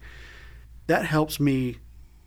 That 0.86 1.06
helps 1.06 1.40
me 1.40 1.80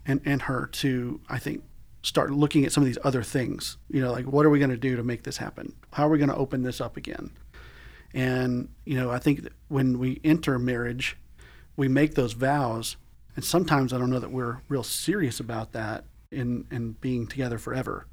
and, 0.04 0.20
and 0.24 0.42
her 0.42 0.66
to, 0.66 1.20
I 1.28 1.38
think, 1.38 1.62
start 2.02 2.32
looking 2.32 2.64
at 2.64 2.72
some 2.72 2.82
of 2.82 2.86
these 2.88 2.98
other 3.04 3.22
things. 3.22 3.76
You 3.88 4.00
know, 4.00 4.10
like 4.10 4.24
what 4.24 4.44
are 4.44 4.50
we 4.50 4.58
going 4.58 4.72
to 4.72 4.76
do 4.76 4.96
to 4.96 5.04
make 5.04 5.22
this 5.22 5.36
happen? 5.36 5.76
How 5.92 6.08
are 6.08 6.10
we 6.10 6.18
going 6.18 6.30
to 6.30 6.34
open 6.34 6.64
this 6.64 6.80
up 6.80 6.96
again? 6.96 7.30
And, 8.12 8.70
you 8.84 8.96
know, 8.96 9.12
I 9.12 9.20
think 9.20 9.46
when 9.68 10.00
we 10.00 10.20
enter 10.24 10.58
marriage, 10.58 11.16
we 11.76 11.86
make 11.86 12.16
those 12.16 12.32
vows. 12.32 12.96
And 13.36 13.44
sometimes 13.44 13.92
I 13.92 13.98
don't 13.98 14.10
know 14.10 14.18
that 14.18 14.32
we're 14.32 14.62
real 14.68 14.82
serious 14.82 15.38
about 15.38 15.70
that 15.74 16.06
in, 16.32 16.66
in 16.72 16.96
being 17.00 17.28
together 17.28 17.56
forever 17.56 18.08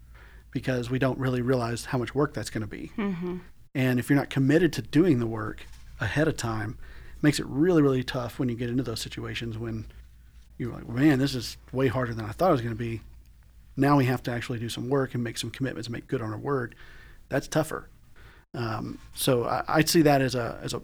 because 0.51 0.89
we 0.89 0.99
don't 0.99 1.17
really 1.19 1.41
realize 1.41 1.85
how 1.85 1.97
much 1.97 2.15
work 2.15 2.33
that's 2.33 2.49
going 2.49 2.61
to 2.61 2.67
be. 2.67 2.91
And 3.75 3.99
if 3.99 4.09
you're 4.09 4.17
not 4.17 4.29
committed 4.29 4.73
to 4.73 4.81
doing 4.81 5.19
the 5.19 5.27
work 5.27 5.65
ahead 5.99 6.27
of 6.27 6.37
time, 6.37 6.77
it 7.17 7.23
makes 7.23 7.39
it 7.39 7.45
really, 7.47 7.81
really 7.81 8.03
tough 8.03 8.39
when 8.39 8.49
you 8.49 8.55
get 8.55 8.69
into 8.69 8.83
those 8.83 8.99
situations 9.01 9.57
when 9.57 9.85
you're 10.57 10.73
like, 10.73 10.87
man, 10.89 11.19
this 11.19 11.35
is 11.35 11.57
way 11.71 11.87
harder 11.87 12.13
than 12.13 12.25
I 12.25 12.31
thought 12.31 12.49
it 12.49 12.53
was 12.53 12.61
going 12.61 12.73
to 12.73 12.79
be. 12.79 13.01
Now 13.77 13.97
we 13.97 14.05
have 14.05 14.21
to 14.23 14.31
actually 14.31 14.59
do 14.59 14.69
some 14.69 14.89
work 14.89 15.13
and 15.13 15.23
make 15.23 15.37
some 15.37 15.51
commitments, 15.51 15.87
and 15.87 15.93
make 15.93 16.07
good 16.07 16.21
on 16.21 16.31
our 16.33 16.37
word. 16.37 16.75
That's 17.29 17.47
tougher. 17.47 17.87
Um, 18.53 18.99
so 19.13 19.45
I, 19.45 19.63
I'd 19.67 19.89
see 19.89 20.01
that 20.01 20.21
as 20.21 20.35
a 20.35 20.59
as 20.61 20.73
a 20.73 20.81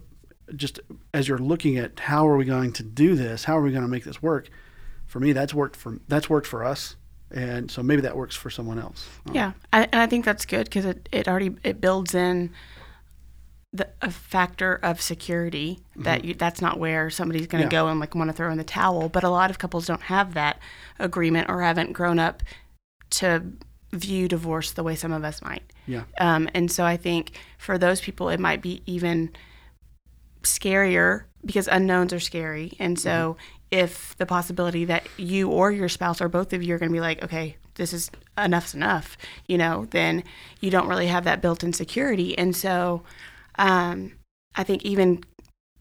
just 0.55 0.79
as 1.13 1.27
you're 1.27 1.39
looking 1.39 1.77
at 1.77 1.99
how 1.99 2.27
are 2.27 2.37
we 2.37 2.45
going 2.45 2.71
to 2.73 2.83
do 2.83 3.15
this, 3.15 3.45
how 3.45 3.57
are 3.57 3.61
we 3.61 3.71
going 3.71 3.81
to 3.83 3.89
make 3.89 4.03
this 4.03 4.21
work? 4.21 4.47
For 5.07 5.19
me, 5.19 5.33
that's 5.33 5.53
worked 5.53 5.75
for 5.75 5.99
that's 6.07 6.29
worked 6.29 6.47
for 6.47 6.63
us, 6.63 6.95
and 7.31 7.69
so 7.69 7.81
maybe 7.83 8.01
that 8.03 8.15
works 8.15 8.35
for 8.35 8.49
someone 8.49 8.79
else. 8.79 9.07
Yeah, 9.31 9.53
I, 9.73 9.83
and 9.91 10.01
I 10.01 10.05
think 10.07 10.25
that's 10.25 10.45
good 10.45 10.65
because 10.65 10.85
it, 10.85 11.09
it 11.11 11.27
already 11.27 11.55
it 11.63 11.81
builds 11.81 12.13
in 12.15 12.51
the 13.73 13.89
a 14.01 14.09
factor 14.09 14.75
of 14.83 15.01
security 15.01 15.79
that 15.97 16.23
you, 16.23 16.33
that's 16.33 16.61
not 16.61 16.79
where 16.79 17.09
somebody's 17.09 17.47
going 17.47 17.61
to 17.61 17.67
Yeah. 17.67 17.81
go 17.83 17.87
and 17.89 17.99
like 17.99 18.15
want 18.15 18.29
to 18.29 18.33
throw 18.33 18.49
in 18.51 18.57
the 18.57 18.63
towel. 18.63 19.09
But 19.09 19.23
a 19.23 19.29
lot 19.29 19.49
of 19.49 19.59
couples 19.59 19.85
don't 19.85 20.03
have 20.03 20.33
that 20.35 20.59
agreement 20.99 21.49
or 21.49 21.61
haven't 21.61 21.91
grown 21.93 22.17
up 22.19 22.41
to 23.11 23.43
view 23.91 24.27
divorce 24.27 24.71
the 24.71 24.83
way 24.83 24.95
some 24.95 25.11
of 25.11 25.23
us 25.23 25.41
might. 25.41 25.63
Yeah. 25.87 26.03
Um, 26.17 26.49
and 26.53 26.71
so 26.71 26.85
I 26.85 26.95
think 26.97 27.37
for 27.57 27.77
those 27.77 27.99
people, 28.01 28.29
it 28.29 28.39
might 28.39 28.61
be 28.61 28.81
even 28.85 29.31
scarier 30.43 31.23
because 31.45 31.67
unknowns 31.67 32.13
are 32.13 32.19
scary. 32.19 32.73
And 32.79 32.99
so 32.99 33.37
if 33.71 34.15
the 34.17 34.25
possibility 34.25 34.85
that 34.85 35.07
you 35.17 35.49
or 35.49 35.71
your 35.71 35.89
spouse 35.89 36.21
or 36.21 36.29
both 36.29 36.53
of 36.53 36.63
you 36.63 36.75
are 36.75 36.77
going 36.77 36.89
to 36.89 36.93
be 36.93 37.01
like, 37.01 37.23
okay, 37.23 37.57
this 37.75 37.93
is 37.93 38.09
enough's 38.37 38.73
enough, 38.73 39.17
you 39.47 39.57
know, 39.57 39.85
then 39.91 40.23
you 40.61 40.71
don't 40.71 40.87
really 40.87 41.07
have 41.07 41.25
that 41.25 41.41
built 41.41 41.63
in 41.63 41.73
security. 41.73 42.37
And 42.37 42.55
so 42.55 43.03
um, 43.57 44.13
I 44.55 44.63
think 44.63 44.83
even 44.83 45.23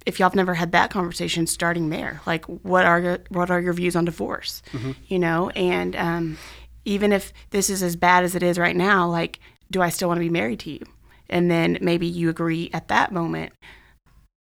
if 0.06 0.18
y'all 0.18 0.28
have 0.28 0.34
never 0.34 0.54
had 0.54 0.72
that 0.72 0.90
conversation, 0.90 1.46
starting 1.46 1.90
there, 1.90 2.20
like 2.26 2.44
what 2.46 2.84
are 2.84 3.00
your 3.00 3.18
what 3.30 3.50
are 3.50 3.60
your 3.60 3.72
views 3.72 3.96
on 3.96 4.04
divorce, 4.04 4.62
you 5.06 5.18
know, 5.18 5.50
and 5.50 5.96
um, 5.96 6.38
even 6.84 7.12
if 7.12 7.32
this 7.50 7.70
is 7.70 7.82
as 7.82 7.96
bad 7.96 8.24
as 8.24 8.34
it 8.34 8.42
is 8.42 8.58
right 8.58 8.76
now, 8.76 9.08
like, 9.08 9.40
do 9.70 9.80
I 9.80 9.88
still 9.88 10.08
want 10.08 10.18
to 10.18 10.24
be 10.24 10.30
married 10.30 10.60
to 10.60 10.70
you? 10.72 10.80
And 11.30 11.50
then 11.50 11.78
maybe 11.80 12.06
you 12.06 12.28
agree 12.28 12.70
at 12.74 12.88
that 12.88 13.12
moment, 13.12 13.52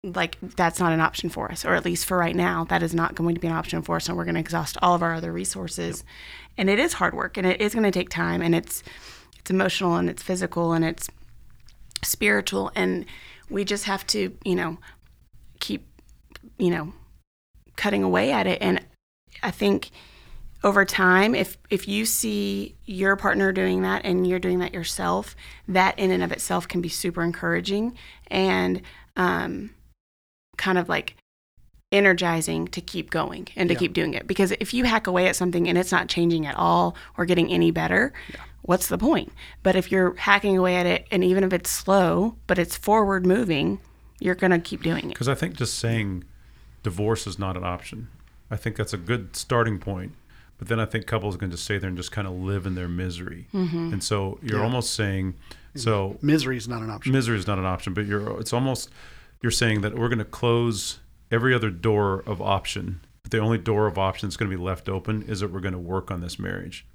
like 0.04 0.38
that's 0.42 0.80
not 0.80 0.92
an 0.92 1.00
option 1.00 1.30
for 1.30 1.52
us, 1.52 1.64
or 1.64 1.76
at 1.76 1.86
least 1.86 2.06
for 2.06 2.18
right 2.18 2.36
now, 2.36 2.66
that 2.66 2.84
is 2.84 2.94
not 2.94 3.16
going 3.16 3.36
to 3.36 3.42
be 3.42 3.48
an 3.48 3.54
option 3.54 3.82
for 3.82 3.96
us, 3.96 4.10
and 4.10 4.18
we're 4.18 4.26
going 4.26 4.36
to 4.36 4.42
exhaust 4.42 4.78
all 4.82 4.94
of 4.94 5.02
our 5.02 5.14
other 5.14 5.32
resources. 5.32 6.04
And 6.58 6.70
it 6.70 6.78
is 6.78 6.94
hard 6.94 7.14
work, 7.14 7.38
and 7.38 7.48
it 7.48 7.62
is 7.62 7.74
going 7.74 7.86
to 7.86 7.92
take 7.92 8.10
time, 8.10 8.42
and 8.42 8.54
it's 8.54 8.84
it's 9.40 9.50
emotional, 9.50 9.96
and 9.96 10.10
it's 10.10 10.22
physical, 10.22 10.74
and 10.74 10.84
it's 10.84 11.10
spiritual, 12.04 12.72
and 12.76 13.06
we 13.50 13.64
just 13.64 13.86
have 13.86 14.06
to, 14.08 14.36
you 14.44 14.56
know, 14.56 14.78
keep, 15.60 15.86
you 16.58 16.70
know, 16.70 16.94
cutting 17.76 18.04
away 18.04 18.32
at 18.32 18.46
it. 18.46 18.62
And 18.62 18.82
I 19.42 19.52
think 19.52 19.92
over 20.64 20.84
time, 20.84 21.34
if 21.34 21.58
if 21.70 21.88
you 21.88 22.06
see 22.06 22.76
your 22.86 23.16
partner 23.16 23.54
doing 23.54 23.84
that 23.84 24.04
and 24.04 24.28
you're 24.28 24.40
doing 24.40 24.60
that 24.60 24.74
yourself, 24.74 25.36
that 25.68 25.98
in 25.98 26.12
and 26.12 26.24
of 26.24 26.32
itself 26.34 26.68
can 26.68 26.82
be 26.82 26.90
super 26.90 27.22
encouraging 27.24 27.98
and 28.28 28.82
um, 29.16 29.72
kind 30.58 30.78
of 30.78 30.90
like 30.90 31.16
energizing 31.92 32.68
to 32.70 32.82
keep 32.82 33.12
going 33.12 33.48
and 33.56 33.70
to 33.70 33.76
Yeah. 33.76 33.80
keep 33.80 33.94
doing 33.94 34.14
it. 34.14 34.28
Because 34.28 34.52
if 34.60 34.74
you 34.74 34.84
hack 34.86 35.06
away 35.08 35.28
at 35.28 35.36
something 35.36 35.68
and 35.70 35.78
it's 35.78 35.92
not 35.92 36.08
changing 36.10 36.46
at 36.46 36.56
all 36.56 36.96
or 37.18 37.26
getting 37.26 37.52
any 37.52 37.70
better, 37.72 38.14
what's 38.64 38.88
the 38.88 38.98
point? 38.98 39.32
But 39.62 39.76
if 39.76 39.92
you're 39.92 40.16
hacking 40.16 40.58
away 40.58 40.76
at 40.76 40.86
it 40.88 41.06
and 41.12 41.24
even 41.24 41.44
if 41.44 41.54
it's 41.54 41.70
slow, 41.70 42.36
but 42.48 42.58
it's 42.58 42.76
forward 42.76 43.26
moving, 43.26 43.80
you're 44.20 44.36
going 44.36 44.52
to 44.52 44.60
keep 44.60 44.82
doing 44.82 45.06
it. 45.06 45.10
Because 45.10 45.28
I 45.30 45.36
think 45.36 45.56
just 45.56 45.78
saying 45.78 46.24
divorce 46.82 47.28
is 47.28 47.38
not 47.38 47.56
an 47.58 47.64
option. 47.64 48.08
I 48.50 48.56
think 48.58 48.76
that's 48.76 48.94
a 48.94 48.98
good 48.98 49.36
starting 49.36 49.78
point. 49.80 50.14
But 50.58 50.70
then 50.70 50.80
I 50.80 50.86
think 50.86 51.06
couples 51.08 51.36
can 51.38 51.52
just 51.52 51.64
stay 51.66 51.78
there 51.78 51.90
and 51.90 51.98
just 51.98 52.12
kind 52.12 52.28
of 52.28 52.34
live 52.34 52.66
in 52.66 52.76
their 52.76 52.88
misery. 52.88 53.48
Mm-hmm. 53.54 53.94
And 53.94 54.04
so 54.04 54.40
you're 54.42 54.60
Yeah. 54.60 54.64
almost 54.66 54.94
saying, 54.94 55.34
so 55.76 56.18
Misery 56.22 56.58
is 56.58 56.68
not 56.68 56.82
an 56.84 56.90
option. 56.90 57.12
misery 57.12 57.38
is 57.38 57.48
not 57.48 57.58
an 57.60 57.66
option, 57.66 57.94
but 57.94 58.06
you're 58.06 58.40
it's 58.40 58.54
almost 58.54 58.90
you're 59.44 59.52
saying 59.52 59.82
that 59.82 59.94
we're 59.96 60.10
going 60.10 60.18
to 60.20 60.26
close 60.26 61.00
every 61.30 61.54
other 61.54 61.70
door 61.70 62.24
of 62.26 62.42
option. 62.42 63.02
But 63.22 63.32
the 63.32 63.38
only 63.40 63.58
door 63.58 63.88
of 63.88 63.98
option 63.98 64.28
that's 64.28 64.38
going 64.38 64.50
to 64.52 64.58
be 64.58 64.62
left 64.62 64.90
open 64.90 65.22
is 65.24 65.40
that 65.42 65.52
we're 65.52 65.60
going 65.62 65.74
to 65.74 65.80
work 65.80 66.10
on 66.12 66.20
this 66.22 66.38
marriage. 66.40 66.86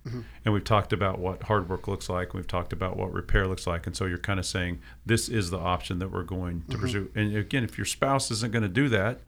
And 0.44 0.52
we've 0.54 0.64
talked 0.64 0.92
about 0.92 1.18
what 1.18 1.44
hard 1.44 1.68
work 1.68 1.86
looks 1.88 2.08
like. 2.08 2.34
We've 2.34 2.46
talked 2.46 2.72
about 2.72 2.96
what 2.96 3.12
repair 3.12 3.46
looks 3.46 3.66
like. 3.66 3.86
And 3.86 3.96
so 3.96 4.04
you're 4.06 4.18
kind 4.18 4.38
of 4.40 4.44
saying 4.46 4.80
this 5.06 5.28
is 5.28 5.50
the 5.50 5.58
option 5.58 5.98
that 6.00 6.10
we're 6.10 6.22
going 6.24 6.64
to 6.70 6.76
pursue. 6.78 7.10
And 7.14 7.34
again, 7.36 7.64
if 7.64 7.78
your 7.78 7.84
spouse 7.86 8.30
isn't 8.30 8.52
going 8.52 8.62
to 8.62 8.68
do 8.68 8.88
that, 8.90 9.20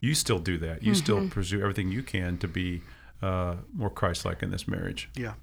you 0.00 0.14
still 0.14 0.38
do 0.38 0.56
that. 0.58 0.82
You 0.82 0.94
still 0.94 1.28
pursue 1.28 1.60
everything 1.60 1.90
you 1.92 2.02
can 2.02 2.38
to 2.38 2.48
be 2.48 2.82
uh, 3.22 3.56
more 3.74 3.90
Christ-like 3.90 4.42
in 4.42 4.50
this 4.50 4.66
marriage. 4.66 5.10
yeah, 5.14 5.34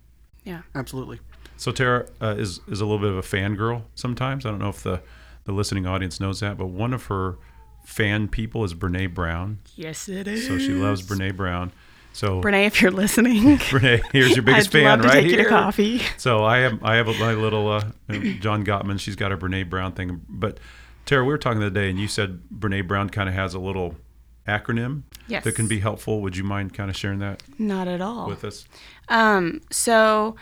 Yeah. 0.43 0.61
absolutely. 0.73 1.19
So 1.57 1.71
Tara 1.71 2.07
uh, 2.21 2.35
is 2.37 2.59
is 2.67 2.81
a 2.81 2.85
little 2.85 2.99
bit 2.99 3.09
of 3.11 3.17
a 3.17 3.21
fangirl 3.21 3.83
sometimes. 3.95 4.45
I 4.45 4.49
don't 4.49 4.59
know 4.59 4.69
if 4.69 4.81
the 4.83 5.01
the 5.47 5.51
listening 5.53 5.87
audience 5.87 6.19
knows 6.19 6.41
that, 6.41 6.57
but 6.59 6.67
one 6.67 6.93
of 6.93 7.05
her 7.07 7.39
fan 7.83 8.27
people 8.27 8.63
is 8.63 8.75
Brene 8.75 9.13
Brown. 9.15 9.57
Yes, 9.75 10.07
it 10.07 10.27
is. 10.27 10.45
So 10.45 10.59
she 10.59 10.73
loves 10.73 11.01
Brene 11.01 11.35
Brown. 11.35 11.71
So 12.13 12.41
Brene, 12.41 12.65
if 12.67 12.81
you're 12.81 12.91
listening, 12.91 13.57
Brene, 13.57 14.03
here's 14.11 14.35
your 14.35 14.41
biggest 14.43 14.67
I'd 14.69 14.71
fan 14.71 14.83
love 14.83 15.01
to 15.01 15.07
right 15.07 15.13
take 15.21 15.29
here. 15.29 15.37
you 15.39 15.43
to 15.45 15.49
coffee. 15.49 16.01
So 16.17 16.43
I 16.43 16.57
have 16.59 16.83
I 16.83 16.95
have 16.97 17.07
a, 17.07 17.13
my 17.13 17.33
little 17.33 17.67
uh, 17.71 17.81
John 18.39 18.63
Gottman. 18.65 18.99
She's 18.99 19.15
got 19.15 19.31
a 19.31 19.37
Brene 19.37 19.69
Brown 19.69 19.93
thing. 19.93 20.21
But 20.29 20.59
Tara, 21.05 21.23
we 21.23 21.29
were 21.29 21.37
talking 21.37 21.59
the 21.59 21.67
other 21.67 21.79
day, 21.81 21.89
and 21.89 21.97
you 21.99 22.07
said 22.07 22.41
Brene 22.53 22.87
Brown 22.87 23.09
kind 23.09 23.29
of 23.29 23.35
has 23.35 23.53
a 23.53 23.59
little 23.59 23.95
acronym 24.47 25.03
Yes. 25.27 25.43
that 25.43 25.53
can 25.55 25.67
be 25.67 25.79
helpful. 25.79 26.21
Would 26.21 26.35
you 26.37 26.43
mind 26.43 26.73
kind 26.73 26.89
of 26.89 26.95
sharing 26.95 27.19
that 27.19 27.43
Not 27.59 27.87
at 27.87 28.01
all. 28.01 28.27
with 28.27 28.43
us? 28.45 28.65
Um, 29.09 29.61
so 29.69 30.35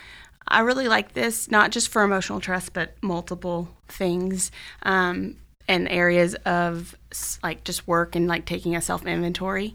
I 0.48 0.60
really 0.62 0.88
like 0.88 1.14
this, 1.14 1.50
not 1.50 1.72
just 1.72 1.90
for 1.90 2.04
emotional 2.04 2.40
trust, 2.40 2.74
but 2.74 2.96
multiple 3.02 3.70
things 3.88 4.52
um, 4.84 5.38
and 5.68 5.88
areas 5.90 6.36
of 6.46 6.96
like 7.42 7.64
just 7.64 7.88
work 7.88 8.16
and 8.16 8.28
like 8.28 8.46
taking 8.46 8.76
a 8.76 8.82
self 8.82 9.06
inventory. 9.06 9.74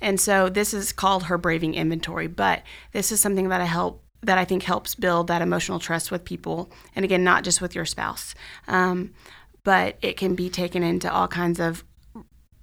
And 0.00 0.20
so 0.20 0.48
this 0.48 0.74
is 0.74 0.92
called 0.92 1.24
her 1.24 1.38
braving 1.38 1.74
inventory, 1.74 2.26
but 2.26 2.62
this 2.92 3.12
is 3.12 3.20
something 3.20 3.48
that 3.48 3.60
I 3.60 3.66
help 3.66 4.02
that 4.22 4.38
I 4.38 4.44
think 4.44 4.64
helps 4.64 4.94
build 4.94 5.28
that 5.28 5.40
emotional 5.40 5.78
trust 5.78 6.10
with 6.10 6.26
people, 6.26 6.70
and 6.94 7.06
again, 7.06 7.24
not 7.24 7.42
just 7.42 7.62
with 7.62 7.74
your 7.74 7.86
spouse, 7.86 8.34
um, 8.68 9.14
but 9.64 9.96
it 10.02 10.18
can 10.18 10.34
be 10.34 10.50
taken 10.50 10.82
into 10.82 11.10
all 11.10 11.26
kinds 11.26 11.58
of 11.58 11.84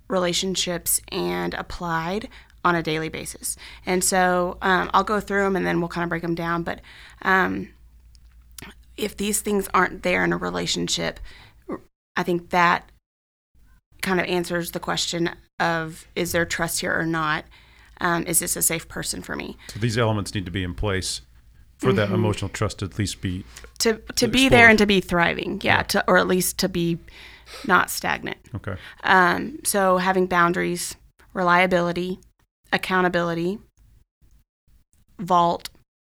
relationships 0.08 1.02
and 1.12 1.54
applied 1.56 2.30
on 2.68 2.76
a 2.76 2.84
daily 2.84 3.10
basis. 3.10 3.58
And 3.86 4.04
so 4.04 4.58
um, 4.62 4.90
I'll 4.94 5.04
go 5.04 5.20
through 5.20 5.44
them 5.44 5.56
and 5.56 5.66
then 5.66 5.80
we'll 5.80 5.90
kind 5.90 6.04
of 6.04 6.10
break 6.10 6.22
them 6.22 6.36
down. 6.36 6.64
But 6.64 6.82
um, 7.22 7.70
if 8.96 9.16
these 9.18 9.42
things 9.42 9.68
aren't 9.74 10.04
there 10.04 10.24
in 10.24 10.34
a 10.34 10.38
relationship, 10.38 11.20
I 12.16 12.24
think 12.24 12.50
that 12.50 12.90
kind 14.02 14.20
of 14.20 14.26
answers 14.28 14.72
the 14.72 14.80
question 14.80 15.30
of 15.60 16.08
is 16.16 16.32
there 16.32 16.46
trust 16.46 16.82
here 16.82 16.98
or 16.98 17.06
not? 17.06 17.46
Um, 18.00 18.24
is 18.28 18.40
this 18.40 18.56
a 18.56 18.62
safe 18.62 18.88
person 18.88 19.22
for 19.24 19.36
me? 19.36 19.58
So 19.70 19.80
these 19.80 19.98
elements 19.98 20.36
need 20.36 20.46
to 20.46 20.52
be 20.52 20.64
in 20.64 20.74
place 20.76 21.22
for 21.78 21.94
that 21.94 22.10
emotional 22.12 22.50
trust 22.50 22.80
to 22.80 22.86
at 22.86 22.98
least 22.98 23.22
be 23.22 23.44
To 23.80 24.02
to 24.16 24.28
be 24.28 24.50
there 24.50 24.68
and 24.68 24.80
to 24.80 24.86
be 24.88 25.00
thriving, 25.00 25.62
yeah, 25.64 25.84
To, 25.84 26.04
or 26.08 26.18
at 26.18 26.28
least 26.28 26.58
to 26.60 26.70
be 26.70 26.98
not 27.68 27.90
stagnant. 27.92 28.38
okay. 28.56 28.76
Um, 29.04 29.60
so 29.64 29.98
having 29.98 30.26
boundaries, 30.28 30.96
reliability, 31.34 32.20
accountability, 32.74 33.60
vault, 35.20 35.70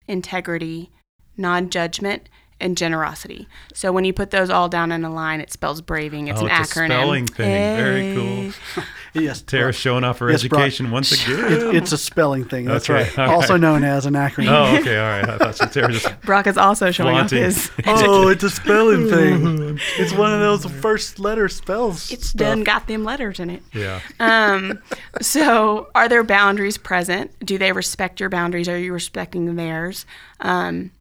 integrity, 0.07 0.91
non-judgment, 1.38 2.29
and 2.59 2.77
generosity. 2.77 3.47
So 3.74 3.91
when 3.91 4.05
you 4.05 4.13
put 4.13 4.31
those 4.31 4.50
all 4.50 4.69
down 4.69 4.91
in 4.91 5.03
a 5.03 5.13
line, 5.13 5.41
it 5.41 5.51
spells 5.51 5.81
braving. 5.81 6.29
It's 6.29 6.39
Oh, 6.41 6.45
an 6.45 6.51
it's 6.62 6.71
a 6.71 6.79
acronym. 6.79 6.85
spelling 6.88 7.27
thing. 7.27 7.75
Very 7.77 8.13
cool. 8.15 8.51
Eh. 8.83 8.85
Yes, 9.15 9.41
Tara's 9.41 9.75
showing 9.75 10.03
off 10.03 10.19
her 10.19 10.29
Yes, 10.29 10.43
Brock. 10.43 10.62
education 10.62 10.91
once 10.91 11.12
again. 11.12 11.51
It, 11.51 11.75
it's 11.75 11.91
a 11.91 11.98
spelling 11.98 12.43
thing. 12.45 12.65
That's 12.65 12.89
Okay, 12.89 13.03
right. 13.15 13.19
all 13.29 13.36
Also 13.41 13.53
right. 13.53 13.62
known 13.62 13.84
as 13.84 14.05
an 14.05 14.13
acronym. 14.13 14.50
Oh, 14.50 14.77
okay, 14.77 14.98
all 15.00 15.10
right. 15.22 15.29
I 15.29 15.38
thought 15.38 15.55
so 15.55 15.65
Tara 15.67 15.91
just 15.91 16.22
Brock 16.22 16.48
is 16.48 16.57
also 16.57 16.91
showing 16.91 17.15
off 17.17 17.31
his. 17.31 17.72
Oh, 17.88 18.27
it's 18.27 18.43
a 18.43 18.50
spelling 18.50 19.07
thing. 19.10 19.79
It's 19.98 20.13
one 20.13 20.34
of 20.34 20.39
those 20.41 20.65
first 20.81 21.17
letter 21.19 21.48
spells. 21.50 22.12
It's 22.12 22.27
stuff. 22.29 22.39
done 22.39 22.63
got 22.63 22.88
them 22.88 23.03
letters 23.03 23.39
in 23.39 23.50
it. 23.50 23.63
yeah. 23.74 24.01
Um, 24.19 24.79
so, 25.22 25.89
are 25.95 26.10
there 26.10 26.24
boundaries 26.24 26.77
present? 26.77 27.31
Do 27.45 27.57
they 27.57 27.72
respect 27.72 28.19
your 28.19 28.29
boundaries? 28.29 28.67
Are 28.69 28.77
you 28.77 28.91
respecting 28.93 29.55
theirs? 29.55 30.05
Um, 30.41 30.91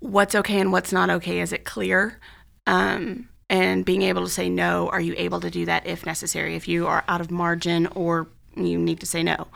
what's 0.00 0.34
okay 0.34 0.60
and 0.60 0.72
what's 0.72 0.92
not 0.92 1.10
okay? 1.10 1.40
Is 1.40 1.52
it 1.52 1.64
clear? 1.64 2.18
Um, 2.66 3.28
and 3.48 3.84
being 3.84 4.02
able 4.02 4.24
to 4.24 4.30
say 4.30 4.48
no, 4.48 4.88
are 4.88 5.00
you 5.00 5.14
able 5.16 5.40
to 5.40 5.50
do 5.50 5.66
that 5.66 5.86
if 5.86 6.04
necessary? 6.04 6.56
If 6.56 6.66
you 6.66 6.86
are 6.86 7.04
out 7.08 7.20
of 7.20 7.30
margin 7.30 7.86
or 7.88 8.28
you 8.56 8.78
need 8.78 9.00
to 9.00 9.06
say 9.06 9.22
no. 9.22 9.48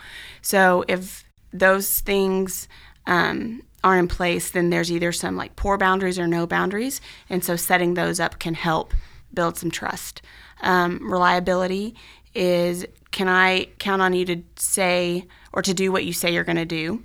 So, 0.42 0.84
if 0.88 1.24
those 1.52 2.00
things 2.00 2.68
um, 3.06 3.62
are 3.82 3.98
in 3.98 4.06
place, 4.06 4.50
then 4.50 4.70
there's 4.70 4.92
either 4.92 5.10
some 5.10 5.36
like 5.36 5.56
poor 5.56 5.76
boundaries 5.76 6.18
or 6.18 6.26
no 6.26 6.46
boundaries. 6.46 7.00
And 7.28 7.44
so, 7.44 7.56
setting 7.56 7.94
those 7.94 8.20
up 8.20 8.38
can 8.38 8.54
help 8.54 8.94
build 9.32 9.56
some 9.56 9.70
trust. 9.70 10.22
Um, 10.60 11.10
reliability 11.10 11.96
is 12.34 12.86
can 13.10 13.28
I 13.28 13.66
count 13.78 14.02
on 14.02 14.12
you 14.12 14.24
to 14.26 14.42
say 14.56 15.26
or 15.52 15.62
to 15.62 15.74
do 15.74 15.90
what 15.90 16.04
you 16.04 16.12
say 16.12 16.32
you're 16.32 16.44
going 16.44 16.56
to 16.56 16.64
do? 16.64 17.02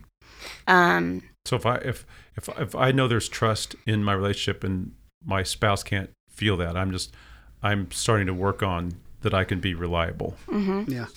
Um, 0.67 1.23
So 1.45 1.55
if 1.55 1.65
I 1.65 1.75
if 1.77 2.05
if 2.35 2.49
if 2.59 2.75
I 2.75 2.91
know 2.91 3.07
there's 3.07 3.29
trust 3.29 3.75
in 3.87 4.03
my 4.03 4.13
relationship 4.13 4.63
and 4.63 4.91
my 5.25 5.41
spouse 5.41 5.81
can't 5.83 6.11
feel 6.35 6.57
that, 6.57 6.77
I'm 6.77 6.91
just 6.91 7.13
I'm 7.63 7.89
starting 7.91 8.27
to 8.27 8.33
work 8.33 8.61
on 8.61 8.93
that 9.21 9.33
I 9.33 9.43
can 9.43 9.59
be 9.59 9.73
reliable. 9.73 10.35
Mm-hmm. 10.47 10.91
Yeah. 10.91 11.07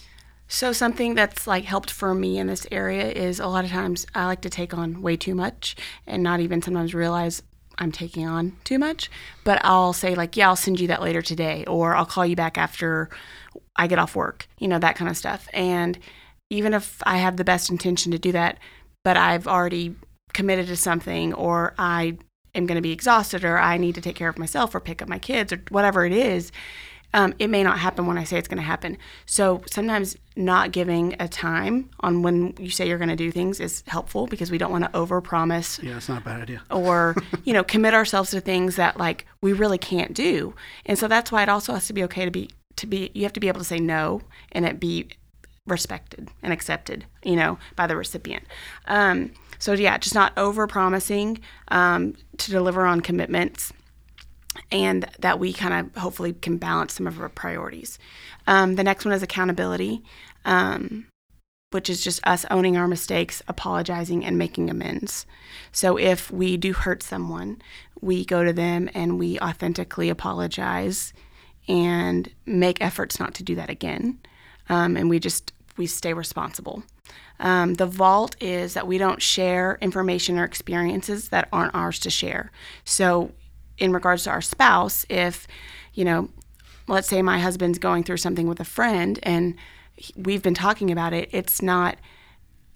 So 0.49 0.73
something 0.73 1.15
that's 1.15 1.47
like 1.47 1.65
helped 1.65 1.91
for 1.91 2.15
me 2.15 2.39
in 2.39 2.47
this 2.47 2.67
area 2.73 3.11
is 3.11 3.39
a 3.39 3.47
lot 3.47 3.65
of 3.65 3.71
times 3.71 4.07
I 4.15 4.25
like 4.25 4.41
to 4.43 4.51
take 4.51 4.73
on 4.73 5.03
way 5.03 5.17
too 5.17 5.35
much 5.35 5.77
and 6.07 6.23
not 6.23 6.41
even 6.41 6.63
sometimes 6.63 6.95
realize 6.95 7.43
I'm 7.77 7.93
taking 7.93 8.27
on 8.27 8.57
too 8.65 8.79
much. 8.79 9.11
But 9.45 9.61
I'll 9.63 9.93
say 9.93 10.15
like, 10.15 10.37
yeah, 10.37 10.49
I'll 10.49 10.57
send 10.57 10.81
you 10.81 10.89
that 10.89 11.03
later 11.03 11.21
today, 11.21 11.65
or 11.67 11.95
I'll 11.95 12.07
call 12.07 12.25
you 12.25 12.35
back 12.35 12.57
after 12.57 13.11
I 13.77 13.87
get 13.87 13.99
off 13.99 14.17
work. 14.17 14.49
You 14.59 14.69
know 14.69 14.79
that 14.79 14.97
kind 14.97 15.11
of 15.11 15.17
stuff. 15.17 15.49
And 15.53 15.99
even 16.49 16.73
if 16.73 17.03
I 17.05 17.19
have 17.19 17.37
the 17.37 17.45
best 17.45 17.69
intention 17.69 18.11
to 18.13 18.19
do 18.19 18.33
that, 18.33 18.59
but 19.05 19.19
I've 19.19 19.47
already 19.47 19.95
committed 20.33 20.67
to 20.69 20.77
something, 20.77 21.35
or 21.35 21.75
I 21.79 22.17
am 22.59 22.67
going 22.67 22.77
to 22.77 22.83
be 22.83 22.93
exhausted, 22.93 23.45
or 23.45 23.59
I 23.59 23.79
need 23.79 23.95
to 23.95 24.01
take 24.03 24.17
care 24.17 24.29
of 24.29 24.39
myself, 24.39 24.75
or 24.75 24.81
pick 24.81 25.01
up 25.01 25.09
my 25.09 25.19
kids, 25.19 25.53
or 25.53 25.63
whatever 25.71 26.05
it 26.05 26.13
is 26.13 26.53
um, 27.15 27.35
it 27.39 27.49
may 27.49 27.63
not 27.63 27.79
happen 27.79 28.07
when 28.07 28.19
I 28.19 28.25
say 28.25 28.39
it's 28.39 28.49
going 28.49 28.59
to 28.59 28.63
happen. 28.63 28.99
So 29.25 29.63
sometimes 29.67 30.17
not 30.37 30.73
giving 30.73 31.17
a 31.19 31.27
time 31.27 31.91
on 32.01 32.23
when 32.23 32.55
you 32.59 32.71
say 32.71 32.87
you're 32.87 32.99
going 32.99 33.09
to 33.09 33.17
do 33.17 33.31
things 33.31 33.61
is 33.61 33.83
helpful 33.87 34.27
because 34.27 34.51
we 34.51 34.59
don't 34.59 34.71
want 34.71 34.85
to 34.85 34.91
overpromise 34.91 35.83
Yeah, 35.83 35.97
it's 35.97 36.09
not 36.09 36.21
a 36.23 36.25
bad 36.25 36.43
idea. 36.43 36.63
or 36.71 37.17
you 37.45 37.53
know 37.53 37.65
commit 37.65 37.95
ourselves 37.95 38.31
to 38.31 38.41
things 38.41 38.77
that 38.77 38.99
like 38.99 39.27
we 39.43 39.53
really 39.53 39.79
can't 39.79 40.15
do. 40.15 40.55
And 40.87 40.99
so 40.99 41.09
that's 41.09 41.33
why 41.33 41.43
it 41.43 41.49
also 41.49 41.73
has 41.73 41.87
to 41.87 41.93
be 41.93 42.05
okay 42.05 42.25
to 42.25 42.31
be 42.31 42.51
to 42.77 42.87
be 42.87 43.11
you 43.15 43.23
have 43.23 43.33
to 43.33 43.41
be 43.41 43.49
able 43.49 43.61
to 43.61 43.65
say 43.67 43.79
no 43.79 44.21
and 44.53 44.67
it 44.67 44.79
be 44.79 45.09
respected 45.67 46.29
and 46.43 46.53
accepted, 46.53 47.05
you 47.23 47.37
know, 47.37 47.59
by 47.77 47.87
the 47.87 47.97
recipient. 47.97 48.45
Um, 48.87 49.33
so 49.59 49.73
yeah, 49.73 49.99
just 49.99 50.15
not 50.15 50.37
over 50.37 50.67
promising 50.67 51.41
um, 51.69 52.15
to 52.39 52.51
deliver 52.51 52.87
on 52.87 53.01
commitments 53.01 53.73
and 54.71 55.09
that 55.19 55.39
we 55.39 55.53
kind 55.53 55.75
of 55.75 56.01
hopefully 56.01 56.33
can 56.33 56.59
balance 56.59 56.95
some 56.95 57.07
of 57.07 57.21
our 57.21 57.29
priorities. 57.29 57.99
Um, 58.47 58.75
the 58.75 58.85
next 58.85 59.05
one 59.05 59.15
is 59.15 59.23
accountability, 59.23 60.03
um, 60.45 61.07
which 61.71 61.91
is 61.91 62.03
just 62.03 62.27
us 62.27 62.47
owning 62.51 62.77
our 62.77 62.89
mistakes, 62.89 63.43
apologizing, 63.49 64.25
and 64.25 64.39
making 64.39 64.71
amends. 64.71 65.27
So 65.73 65.99
if 65.99 66.31
we 66.31 66.57
do 66.57 66.73
hurt 66.73 67.03
someone, 67.03 67.61
we 68.01 68.25
go 68.25 68.45
to 68.45 68.53
them 68.53 68.89
and 68.95 69.19
we 69.19 69.39
authentically 69.41 70.09
apologize 70.09 71.13
and 71.67 72.31
make 72.47 72.81
efforts 72.81 73.21
not 73.21 73.35
to 73.35 73.43
do 73.43 73.55
that 73.57 73.71
again. 73.71 74.19
Um, 74.69 74.97
and 74.97 75.11
we 75.11 75.19
just 75.19 75.53
we 75.77 75.87
stay 75.87 76.13
responsible. 76.13 76.83
Um, 77.41 77.75
the 77.75 77.87
vault 77.87 78.37
is 78.41 78.75
that 78.75 78.87
we 78.87 78.99
don't 78.99 79.23
share 79.23 79.79
information 79.81 80.39
or 80.39 80.45
experiences 80.45 81.29
that 81.29 81.49
aren't 81.53 81.75
ours 81.75 81.99
to 82.01 82.11
share. 82.11 82.51
So 82.85 83.33
in 83.79 83.93
regards 83.93 84.25
to 84.25 84.31
our 84.31 84.41
spouse, 84.41 85.07
if, 85.09 85.47
you 85.95 86.05
know, 86.05 86.31
let's 86.89 87.09
say 87.09 87.23
my 87.23 87.39
husband's 87.39 87.79
going 87.79 88.03
through 88.03 88.17
something 88.17 88.49
with 88.49 88.61
a 88.61 88.65
friend 88.65 89.19
and 89.23 89.55
we've 90.17 90.43
been 90.43 90.55
talking 90.55 90.91
about 90.91 91.13
it, 91.13 91.29
it's 91.33 91.63
not 91.63 91.97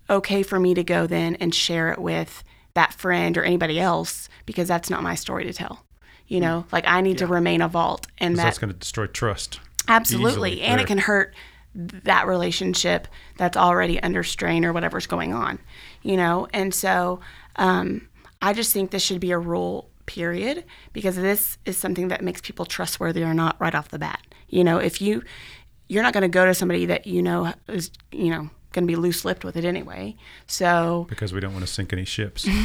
okay 0.09 0.43
for 0.43 0.61
me 0.61 0.75
to 0.75 0.85
go 0.85 1.07
then 1.07 1.35
and 1.37 1.55
share 1.55 1.91
it 1.91 1.99
with 1.99 2.45
that 2.75 2.93
friend 2.95 3.37
or 3.37 3.43
anybody 3.43 3.81
else 3.81 4.29
because 4.47 4.69
that's 4.69 4.91
not 4.91 5.03
my 5.03 5.15
story 5.15 5.45
to 5.45 5.53
tell. 5.53 5.85
You 6.29 6.41
know, 6.41 6.65
like 6.73 6.85
I 6.87 7.01
need 7.01 7.19
to 7.19 7.27
remain 7.27 7.61
a 7.61 7.69
vault 7.69 8.07
and 8.19 8.37
that 8.39 8.45
that's 8.45 8.59
going 8.59 8.73
to 8.73 8.79
destroy 8.79 9.07
trust. 9.07 9.61
Absolutely. 9.89 10.63
and 10.63 10.79
there. 10.79 10.85
it 10.85 10.87
can 10.87 10.99
hurt 10.99 11.35
that 11.75 12.27
relationship 12.27 13.09
that's 13.37 13.57
already 13.57 14.03
under 14.03 14.23
strain 14.23 14.65
or 14.65 14.73
whatever's 14.73 15.07
going 15.07 15.33
on, 15.33 15.59
you 16.03 16.17
know? 16.17 16.47
And 16.53 16.75
so 16.75 17.21
um, 17.57 18.09
I 18.41 18.53
just 18.53 18.73
think 18.73 18.91
this 18.91 19.03
should 19.03 19.21
be 19.21 19.31
a 19.31 19.39
rule, 19.39 19.91
period, 20.07 20.65
because 20.93 21.17
this 21.17 21.59
is 21.65 21.77
something 21.77 22.09
that 22.09 22.23
makes 22.23 22.41
people 22.41 22.65
trustworthy 22.65 23.23
or 23.23 23.35
not 23.35 23.57
right 23.61 23.75
off 23.75 23.89
the 23.89 23.99
bat. 23.99 24.21
You 24.49 24.65
know, 24.65 24.79
if 24.79 25.01
you, 25.01 25.23
you're 25.89 26.03
not 26.03 26.13
going 26.13 26.23
to 26.23 26.29
go 26.29 26.45
to 26.45 26.55
somebody 26.55 26.87
that 26.87 27.07
you 27.07 27.23
know 27.23 27.53
is, 27.69 27.91
you 28.11 28.31
know, 28.31 28.51
going 28.73 28.87
to 28.87 28.91
be 28.91 28.97
loose 28.97 29.25
lipped 29.25 29.45
with 29.45 29.57
it 29.57 29.65
anyway. 29.65 30.17
So 30.47 31.07
because 31.09 31.33
we 31.33 31.41
don't 31.41 31.53
want 31.53 31.67
to 31.67 31.73
sink 31.73 31.93
any 31.93 32.05
ships. 32.05 32.47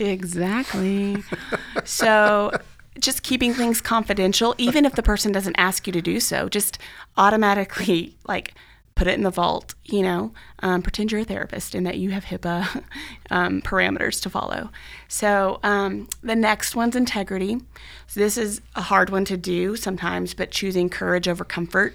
Exactly. 0.00 1.16
so 1.84 2.52
just 2.98 3.22
keeping 3.22 3.54
things 3.54 3.80
confidential, 3.80 4.54
even 4.58 4.84
if 4.84 4.94
the 4.94 5.02
person 5.02 5.32
doesn't 5.32 5.56
ask 5.56 5.86
you 5.86 5.92
to 5.92 6.02
do 6.02 6.20
so, 6.20 6.48
just 6.48 6.78
automatically 7.16 8.16
like 8.28 8.54
put 8.94 9.06
it 9.06 9.14
in 9.14 9.22
the 9.22 9.30
vault, 9.30 9.76
you 9.84 10.02
know, 10.02 10.32
um, 10.58 10.82
pretend 10.82 11.12
you're 11.12 11.20
a 11.20 11.24
therapist 11.24 11.72
and 11.72 11.86
that 11.86 11.98
you 11.98 12.10
have 12.10 12.24
HIPAA 12.24 12.82
um, 13.30 13.62
parameters 13.62 14.20
to 14.22 14.28
follow. 14.28 14.70
So 15.06 15.60
um, 15.62 16.08
the 16.20 16.34
next 16.34 16.74
one's 16.74 16.96
integrity. 16.96 17.60
So 18.08 18.18
this 18.18 18.36
is 18.36 18.60
a 18.74 18.82
hard 18.82 19.10
one 19.10 19.24
to 19.26 19.36
do 19.36 19.76
sometimes, 19.76 20.34
but 20.34 20.50
choosing 20.50 20.88
courage 20.88 21.28
over 21.28 21.44
comfort. 21.44 21.94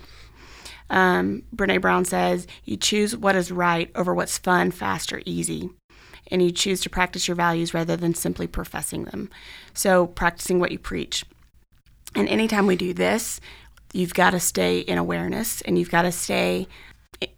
Um, 0.90 1.44
Brene 1.54 1.82
Brown 1.82 2.06
says, 2.06 2.48
You 2.64 2.78
choose 2.78 3.18
what 3.18 3.36
is 3.36 3.52
right 3.52 3.92
over 3.96 4.14
what's 4.14 4.38
fun, 4.38 4.72
fast, 4.72 5.12
or 5.12 5.22
easy. 5.26 5.72
And 6.28 6.42
you 6.42 6.52
choose 6.52 6.82
to 6.82 6.90
practice 6.90 7.28
your 7.28 7.36
values 7.36 7.74
rather 7.74 7.96
than 7.96 8.14
simply 8.14 8.48
professing 8.48 9.06
them. 9.06 9.30
So, 9.74 10.08
practicing 10.08 10.60
what 10.60 10.72
you 10.72 10.80
preach. 10.80 11.26
And 12.16 12.28
anytime 12.30 12.68
we 12.68 12.76
do 12.76 12.94
this, 12.94 13.40
you've 13.92 14.14
got 14.14 14.32
to 14.32 14.40
stay 14.40 14.80
in 14.80 14.98
awareness 14.98 15.62
and 15.62 15.78
you've 15.78 15.92
got 15.92 16.04
to 16.04 16.12
stay 16.12 16.68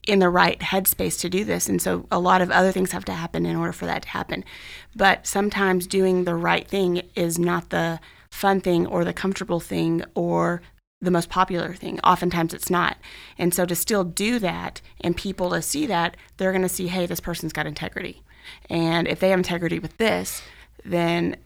in 0.07 0.19
the 0.19 0.29
right 0.29 0.59
headspace 0.59 1.19
to 1.21 1.29
do 1.29 1.43
this. 1.43 1.67
And 1.67 1.81
so, 1.81 2.07
a 2.11 2.19
lot 2.19 2.41
of 2.41 2.51
other 2.51 2.71
things 2.71 2.91
have 2.91 3.05
to 3.05 3.13
happen 3.13 3.45
in 3.45 3.55
order 3.55 3.73
for 3.73 3.85
that 3.85 4.03
to 4.03 4.09
happen. 4.09 4.43
But 4.95 5.25
sometimes 5.27 5.87
doing 5.87 6.23
the 6.23 6.35
right 6.35 6.67
thing 6.67 7.01
is 7.15 7.39
not 7.39 7.69
the 7.69 7.99
fun 8.29 8.61
thing 8.61 8.85
or 8.85 9.03
the 9.03 9.13
comfortable 9.13 9.59
thing 9.59 10.03
or 10.13 10.61
the 11.01 11.11
most 11.11 11.29
popular 11.29 11.73
thing. 11.73 11.99
Oftentimes 12.01 12.53
it's 12.53 12.69
not. 12.69 12.97
And 13.37 13.53
so 13.53 13.65
to 13.65 13.75
still 13.75 14.03
do 14.03 14.39
that 14.39 14.81
and 15.01 15.15
people 15.15 15.49
to 15.51 15.61
see 15.61 15.85
that, 15.87 16.17
they're 16.37 16.51
going 16.51 16.61
to 16.61 16.69
see, 16.69 16.87
hey, 16.87 17.05
this 17.05 17.19
person's 17.19 17.53
got 17.53 17.67
integrity. 17.67 18.23
And 18.69 19.07
if 19.07 19.19
they 19.19 19.29
have 19.29 19.39
integrity 19.39 19.79
with 19.79 19.97
this, 19.97 20.41
then 20.83 21.37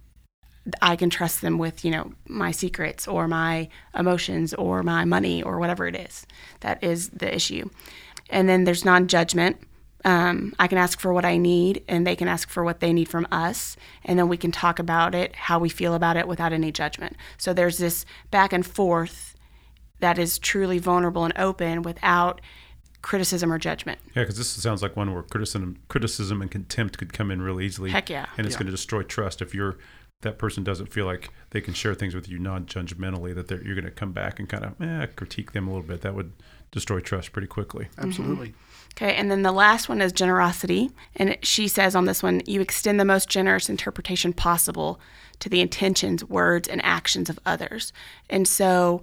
I 0.82 0.96
can 0.96 1.10
trust 1.10 1.42
them 1.42 1.58
with, 1.58 1.84
you 1.84 1.92
know, 1.92 2.14
my 2.28 2.52
secrets 2.52 3.08
or 3.08 3.28
my 3.28 3.70
emotions 3.98 4.54
or 4.54 4.84
my 4.84 5.06
money 5.06 5.42
or 5.42 5.60
whatever 5.60 5.88
it 5.88 5.96
is. 5.96 6.26
That 6.60 6.84
is 6.84 7.10
the 7.10 7.34
issue. 7.34 7.70
And 8.30 8.48
then 8.48 8.64
there's 8.64 8.86
non 8.86 9.08
judgment. 9.08 9.58
Um, 10.06 10.54
I 10.58 10.68
can 10.68 10.78
ask 10.78 11.00
for 11.00 11.12
what 11.12 11.26
I 11.26 11.36
need, 11.36 11.84
and 11.90 12.08
they 12.08 12.16
can 12.16 12.30
ask 12.30 12.50
for 12.50 12.64
what 12.64 12.80
they 12.80 12.94
need 12.94 13.10
from 13.10 13.28
us, 13.34 13.76
and 14.06 14.18
then 14.18 14.30
we 14.30 14.38
can 14.38 14.50
talk 14.50 14.80
about 14.80 15.14
it, 15.14 15.36
how 15.36 15.60
we 15.60 15.68
feel 15.68 15.94
about 15.94 16.16
it, 16.16 16.26
without 16.26 16.54
any 16.54 16.72
judgment. 16.72 17.18
So 17.38 17.52
there's 17.52 17.80
this 17.80 18.06
back 18.32 18.54
and 18.54 18.66
forth 18.66 19.36
that 20.00 20.18
is 20.18 20.40
truly 20.40 20.80
vulnerable 20.80 21.26
and 21.26 21.38
open 21.38 21.82
without 21.82 22.40
criticism 23.02 23.52
or 23.52 23.58
judgment. 23.58 24.00
Yeah, 24.16 24.24
because 24.24 24.38
this 24.38 24.50
sounds 24.50 24.82
like 24.82 24.96
one 24.96 25.14
where 25.14 25.24
criticism, 25.24 25.78
criticism 25.88 26.42
and 26.42 26.52
contempt 26.52 26.98
could 26.98 27.14
come 27.14 27.32
in 27.32 27.42
real 27.42 27.62
easily. 27.62 27.92
Heck 27.92 28.10
yeah. 28.10 28.26
and 28.38 28.46
it's 28.46 28.56
Yeah. 28.56 28.60
going 28.60 28.68
to 28.68 28.72
destroy 28.72 29.04
trust 29.04 29.42
if 29.42 29.54
you're 29.54 29.78
that 30.22 30.38
person 30.38 30.66
doesn't 30.66 30.88
feel 30.92 31.06
like 31.06 31.30
they 31.52 31.62
can 31.62 31.74
share 31.74 31.96
things 31.96 32.14
with 32.14 32.28
you 32.28 32.38
non-judgmentally. 32.38 33.34
That 33.34 33.48
they're, 33.48 33.64
you're 33.64 33.76
going 33.76 33.86
to 33.86 33.92
come 33.92 34.12
back 34.12 34.38
and 34.40 34.50
kind 34.50 34.66
of 34.66 34.82
eh, 34.82 35.06
critique 35.16 35.54
them 35.54 35.68
a 35.68 35.72
little 35.72 35.88
bit. 35.88 36.02
That 36.02 36.14
would 36.14 36.34
destroy 36.72 37.00
trust 37.00 37.32
pretty 37.32 37.48
quickly. 37.48 37.88
Absolutely. 37.98 38.54
Okay, 38.96 39.16
and 39.16 39.32
then 39.32 39.44
the 39.44 39.52
last 39.52 39.88
one 39.88 40.02
is 40.02 40.12
generosity. 40.12 40.92
And 41.16 41.38
she 41.42 41.68
says 41.68 41.96
on 41.96 42.06
this 42.06 42.22
one, 42.22 42.42
you 42.46 42.60
extend 42.60 43.00
the 43.00 43.06
most 43.06 43.30
generous 43.30 43.70
interpretation 43.70 44.34
possible 44.34 45.00
to 45.40 45.48
the 45.48 45.62
intentions, 45.62 46.26
words, 46.26 46.68
and 46.68 46.84
actions 46.84 47.30
of 47.30 47.40
others. 47.46 47.94
And 48.30 48.46
so, 48.48 49.02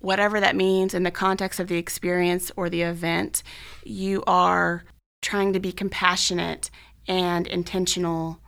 whatever 0.00 0.40
that 0.40 0.56
means 0.56 0.94
in 0.94 1.02
the 1.02 1.10
context 1.10 1.60
of 1.60 1.68
the 1.68 1.78
experience 1.78 2.50
or 2.56 2.68
the 2.68 2.82
event, 2.82 3.42
you 3.84 4.22
are 4.26 4.84
trying 5.22 5.52
to 5.52 5.60
be 5.60 5.72
compassionate 5.72 6.70
and 7.08 7.46
intentional 7.46 8.38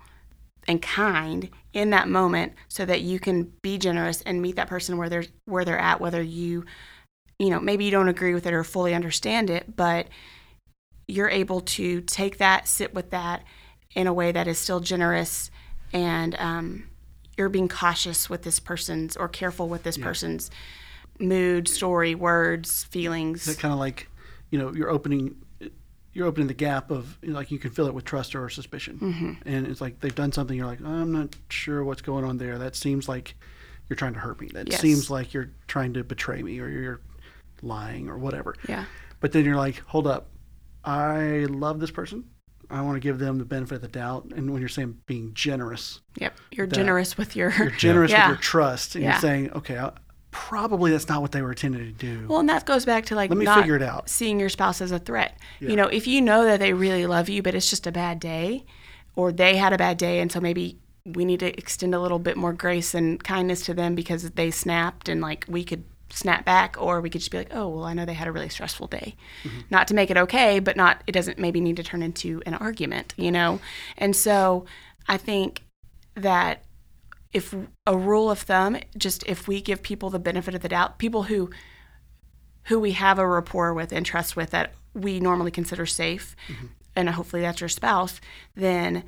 and 0.69 0.83
kind 0.83 1.51
in 1.73 1.91
that 1.91 2.09
moment 2.09 2.53
so 2.69 2.85
that 2.85 3.01
you 3.03 3.19
can 3.19 3.53
be 3.63 3.79
generous 3.79 4.23
and 4.23 4.43
meet 4.43 4.57
that 4.57 4.69
person 4.69 4.97
where 4.97 5.09
they're 5.09 5.25
where 5.45 5.65
they're 5.65 5.79
at 5.79 6.01
whether 6.01 6.23
you 6.23 6.65
you 7.39 7.51
know 7.51 7.61
maybe 7.61 7.85
you 7.85 7.91
don't 7.91 8.09
agree 8.09 8.35
with 8.35 8.47
it 8.47 8.53
or 8.53 8.65
fully 8.65 8.95
understand 8.95 9.49
it 9.49 9.77
but 9.77 10.09
you're 11.07 11.29
able 11.29 11.61
to 11.61 12.01
take 12.01 12.39
that 12.39 12.67
sit 12.67 12.95
with 12.95 13.11
that 13.11 13.45
in 13.95 14.07
a 14.07 14.13
way 14.13 14.33
that 14.33 14.49
is 14.49 14.59
still 14.59 14.81
generous 14.81 15.51
and 15.93 16.35
um, 16.39 16.89
you're 17.37 17.49
being 17.49 17.69
cautious 17.69 18.29
with 18.29 18.43
this 18.43 18.59
person's 18.59 19.17
or 19.17 19.29
careful 19.29 19.69
with 19.69 19.83
this 19.83 19.97
person's 19.97 20.51
mood 21.19 21.69
story 21.69 22.15
words 22.15 22.85
feelings 22.85 23.47
Is 23.47 23.57
it 23.57 23.61
kind 23.61 23.73
of 23.73 23.79
like, 23.81 24.09
you 24.51 24.59
know, 24.59 24.73
you're 24.75 24.91
opening, 24.91 25.37
you're 26.13 26.27
opening 26.27 26.47
the 26.49 26.55
gap 26.55 26.91
of 26.91 27.19
you 27.23 27.31
know, 27.31 27.35
like 27.39 27.51
you 27.51 27.59
can 27.59 27.71
fill 27.71 27.87
it 27.87 27.95
with 27.95 28.05
trust 28.05 28.35
or 28.35 28.49
suspicion, 28.49 28.99
Mm-hmm. 29.01 29.33
and 29.49 29.67
it's 29.67 29.81
like 29.81 30.01
they've 30.01 30.15
done 30.15 30.33
something. 30.33 30.57
You're 30.57 30.67
like, 30.67 30.81
I'm 30.83 31.13
not 31.13 31.37
sure 31.51 31.85
what's 31.85 32.03
going 32.03 32.25
on 32.25 32.39
there. 32.39 32.59
That 32.59 32.77
seems 32.77 33.09
like 33.09 33.35
you're 33.89 33.97
trying 33.97 34.15
to 34.15 34.21
hurt 34.21 34.41
me. 34.41 34.49
That 34.53 34.69
Yes. 34.71 34.81
seems 34.81 35.11
like 35.11 35.33
you're 35.35 35.51
trying 35.69 35.95
to 35.95 36.03
betray 36.05 36.43
me 36.43 36.59
or 36.61 36.69
you're 36.69 37.01
lying 37.63 38.09
or 38.09 38.19
whatever. 38.19 38.55
yeah 38.69 38.85
But 39.21 39.33
then 39.33 39.45
you're 39.45 39.57
like, 39.57 39.79
hold 39.87 40.07
up, 40.07 40.29
I 40.85 41.47
love 41.49 41.81
this 41.81 41.91
person. 41.91 42.25
I 42.69 42.81
want 42.81 42.97
to 42.97 43.01
give 43.01 43.19
them 43.21 43.39
the 43.39 43.45
benefit 43.45 43.77
of 43.77 43.83
the 43.83 43.89
doubt. 43.89 44.27
And 44.35 44.51
when 44.53 44.61
you're 44.61 44.69
saying 44.69 44.99
being 45.07 45.33
generous, 45.35 46.01
yep 46.19 46.37
you're 46.51 46.67
generous 46.67 47.17
with 47.17 47.37
your 47.37 47.51
you're 47.57 47.71
generous 47.71 48.11
Yeah. 48.13 48.29
with 48.29 48.37
your 48.39 48.43
trust, 48.43 48.95
and 48.97 49.05
Yeah. 49.05 49.13
you're 49.13 49.21
saying, 49.21 49.53
okay, 49.53 49.77
probably 50.37 50.91
that's 50.91 51.09
not 51.09 51.23
what 51.23 51.33
they 51.33 51.41
were 51.41 51.51
intended 51.51 51.99
to 51.99 52.07
do. 52.07 52.29
Well, 52.29 52.41
and 52.41 52.49
that 52.51 52.67
goes 52.67 52.85
back 52.85 53.07
to 53.07 53.15
like 53.15 53.31
Let 53.31 53.39
me 53.39 53.47
not 53.47 53.61
figure 53.61 53.75
it 53.75 53.83
out. 53.83 54.11
seeing 54.11 54.39
your 54.39 54.51
spouse 54.51 54.83
as 54.83 54.91
a 54.93 54.99
threat. 54.99 55.39
Yeah. 55.61 55.71
You 55.71 55.77
know, 55.77 55.87
if 55.87 56.07
you 56.07 56.21
know 56.21 56.45
that 56.45 56.61
they 56.61 56.75
really 56.75 57.07
love 57.07 57.31
you, 57.31 57.43
but 57.43 57.55
it's 57.55 57.71
just 57.71 57.87
a 57.87 57.93
bad 57.93 58.21
day, 58.21 58.67
or 59.17 59.33
they 59.33 59.57
had 59.57 59.73
a 59.73 59.79
bad 59.79 59.97
day, 59.97 60.21
and 60.21 60.31
so 60.31 60.39
maybe 60.39 60.79
we 61.07 61.25
need 61.25 61.41
to 61.41 61.57
extend 61.59 61.95
a 61.95 62.01
little 62.01 62.19
bit 62.19 62.37
more 62.37 62.53
grace 62.53 62.95
and 62.95 63.25
kindness 63.25 63.65
to 63.65 63.73
them 63.75 63.95
because 63.95 64.31
they 64.33 64.51
snapped, 64.51 65.09
and 65.09 65.23
like 65.23 65.47
we 65.49 65.65
could 65.65 65.85
snap 66.11 66.45
back, 66.45 66.77
or 66.79 67.01
we 67.01 67.09
could 67.09 67.23
just 67.23 67.31
be 67.31 67.39
like, 67.39 67.55
oh, 67.55 67.69
well, 67.69 67.85
I 67.85 67.95
know 67.95 68.05
they 68.05 68.13
had 68.13 68.29
a 68.29 68.33
really 68.33 68.51
stressful 68.51 68.89
day. 68.89 69.17
Mm-hmm. 69.43 69.61
Not 69.71 69.89
to 69.89 69.95
make 69.95 70.11
it 70.11 70.19
okay, 70.19 70.61
but 70.61 70.77
not 70.77 71.03
it 71.07 71.13
doesn't 71.13 71.39
maybe 71.39 71.63
need 71.63 71.77
to 71.77 71.83
turn 71.83 72.03
into 72.03 72.43
an 72.45 72.55
argument, 72.55 73.15
you 73.17 73.33
know. 73.33 73.59
And 73.97 74.15
so 74.15 74.67
I 75.09 75.17
think 75.17 75.63
that 76.15 76.66
if 77.33 77.55
a 77.87 77.97
rule 77.97 78.31
of 78.31 78.41
thumb, 78.41 78.79
just 78.97 79.25
if 79.27 79.47
we 79.47 79.61
give 79.61 79.83
people 79.83 80.11
the 80.11 80.19
benefit 80.19 80.55
of 80.55 80.63
the 80.63 80.69
doubt, 80.69 80.99
people 80.99 81.25
who 81.25 81.51
who 82.65 82.81
we 82.81 82.93
have 82.93 83.19
a 83.19 83.27
rapport 83.27 83.73
with 83.73 83.93
and 83.93 84.05
trust 84.05 84.35
with 84.35 84.51
that 84.51 84.73
we 84.93 85.21
normally 85.21 85.51
consider 85.51 85.87
safe, 85.87 86.35
mm-hmm. 86.49 86.67
and 86.97 87.11
hopefully 87.11 87.43
that's 87.43 87.61
your 87.61 87.69
spouse, 87.69 88.21
then 88.57 89.05